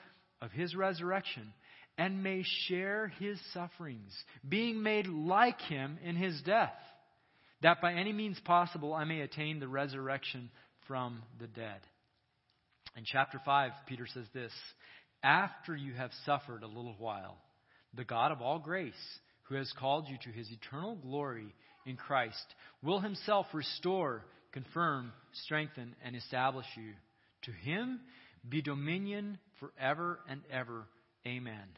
[0.40, 1.52] of his resurrection
[1.98, 4.12] and may share his sufferings,
[4.48, 6.72] being made like him in his death,
[7.60, 10.50] that by any means possible I may attain the resurrection
[10.88, 11.80] from the dead.
[12.96, 14.52] In chapter 5, Peter says this
[15.22, 17.36] After you have suffered a little while,
[17.94, 18.94] the God of all grace,
[19.44, 21.54] who has called you to his eternal glory
[21.86, 22.44] in Christ,
[22.82, 25.12] will himself restore, confirm,
[25.44, 26.92] strengthen, and establish you.
[27.44, 28.00] To him
[28.48, 30.86] be dominion forever and ever.
[31.26, 31.68] Amen.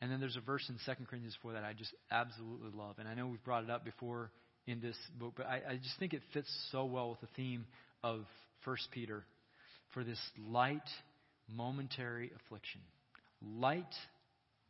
[0.00, 2.96] And then there's a verse in 2 Corinthians 4 that I just absolutely love.
[2.98, 4.30] And I know we've brought it up before
[4.66, 7.66] in this book, but I, I just think it fits so well with the theme
[8.02, 8.24] of
[8.64, 9.24] 1 Peter
[9.92, 10.88] for this light,
[11.48, 12.80] momentary affliction.
[13.42, 13.94] Light,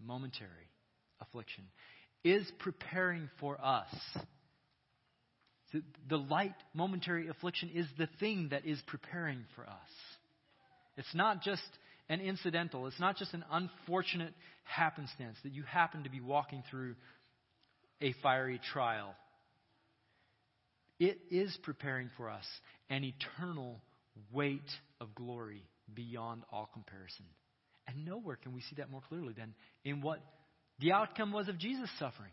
[0.05, 0.69] momentary
[1.21, 1.65] affliction
[2.25, 3.89] is preparing for us.
[6.09, 9.91] The, light, momentary affliction is the thing that is preparing for us.
[10.97, 11.63] It's not just
[12.09, 16.97] an incidental, it's not just an unfortunate happenstance that you happen to be walking through
[18.01, 19.15] a fiery trial.
[20.99, 22.45] It is preparing for us
[22.91, 23.81] an eternal
[24.33, 24.69] weight
[25.01, 25.63] of glory
[25.95, 27.27] beyond all comparison.
[27.87, 29.55] And nowhere can we see that more clearly than
[29.85, 30.21] in what
[30.79, 32.31] the outcome was of Jesus' suffering.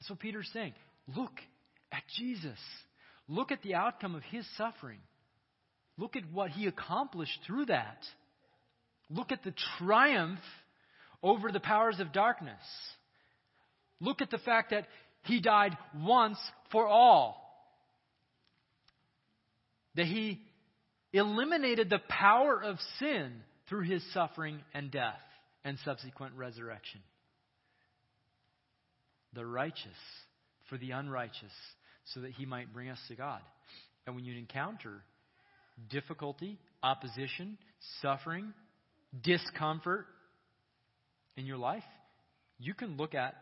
[0.00, 0.74] That's what Peter's saying.
[1.14, 1.32] Look
[1.92, 2.58] at Jesus.
[3.28, 4.98] Look at the outcome of his suffering.
[5.96, 7.98] Look at what he accomplished through that.
[9.10, 10.40] Look at the triumph
[11.22, 12.62] over the powers of darkness.
[14.00, 14.86] Look at the fact that
[15.22, 16.38] he died once
[16.72, 17.40] for all.
[19.94, 20.40] That he
[21.14, 23.32] eliminated the power of sin
[23.68, 25.20] through his suffering and death
[25.64, 27.00] and subsequent resurrection.
[29.32, 29.78] The righteous
[30.68, 31.52] for the unrighteous,
[32.12, 33.40] so that he might bring us to God.
[34.06, 35.02] And when you encounter
[35.90, 37.58] difficulty, opposition,
[38.02, 38.52] suffering,
[39.22, 40.06] discomfort
[41.36, 41.84] in your life,
[42.58, 43.34] you can look at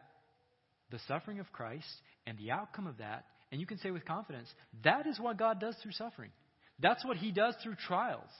[0.91, 1.89] the suffering of Christ
[2.27, 4.49] and the outcome of that, and you can say with confidence,
[4.85, 6.31] that is what God does through suffering.
[6.79, 8.31] That's what He does through trials.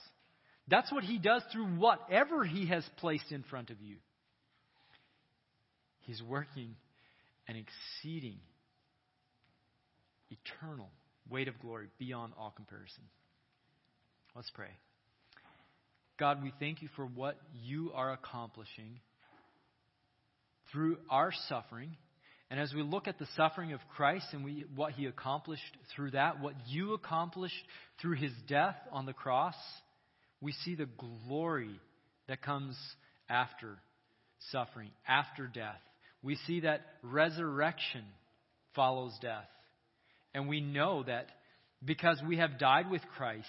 [0.67, 3.97] That's what He does through whatever He has placed in front of you.
[6.01, 6.75] He's working
[7.47, 8.39] an exceeding,
[10.29, 10.89] eternal
[11.29, 13.03] weight of glory beyond all comparison.
[14.35, 14.69] Let's pray.
[16.17, 18.99] God, we thank you for what you are accomplishing
[20.71, 21.97] through our suffering
[22.53, 25.63] and as we look at the suffering of Christ and we, what he accomplished
[25.95, 27.55] through that, what you accomplished
[27.99, 29.55] through his death on the cross,
[30.39, 30.87] we see the
[31.27, 31.71] glory
[32.27, 32.77] that comes
[33.27, 33.79] after
[34.51, 35.79] suffering, after death.
[36.21, 38.03] We see that resurrection
[38.75, 39.49] follows death.
[40.35, 41.29] And we know that
[41.83, 43.47] because we have died with Christ,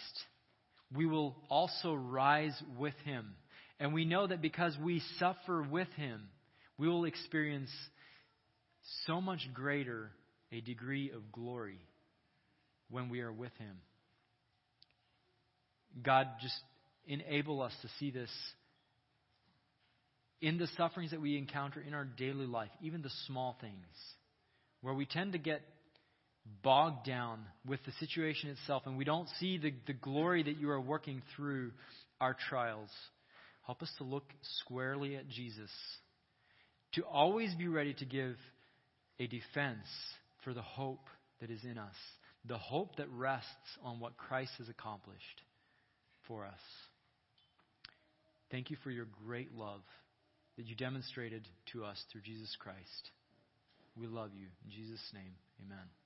[0.96, 3.34] we will also rise with him.
[3.78, 6.22] And we know that because we suffer with him,
[6.78, 7.70] we will experience
[9.06, 10.10] so much greater
[10.52, 11.80] a degree of glory
[12.90, 13.76] when we are with him.
[16.02, 16.54] God just
[17.06, 18.30] enable us to see this
[20.40, 23.74] in the sufferings that we encounter in our daily life, even the small things,
[24.82, 25.62] where we tend to get
[26.62, 30.68] bogged down with the situation itself and we don't see the, the glory that you
[30.68, 31.70] are working through
[32.20, 32.90] our trials.
[33.64, 34.24] Help us to look
[34.60, 35.70] squarely at Jesus,
[36.92, 38.36] to always be ready to give
[39.18, 39.86] a defense
[40.44, 41.06] for the hope
[41.40, 41.94] that is in us,
[42.46, 45.42] the hope that rests on what Christ has accomplished
[46.26, 46.60] for us.
[48.50, 49.82] Thank you for your great love
[50.56, 53.10] that you demonstrated to us through Jesus Christ.
[53.96, 54.46] We love you.
[54.64, 55.34] In Jesus' name,
[55.64, 56.03] amen.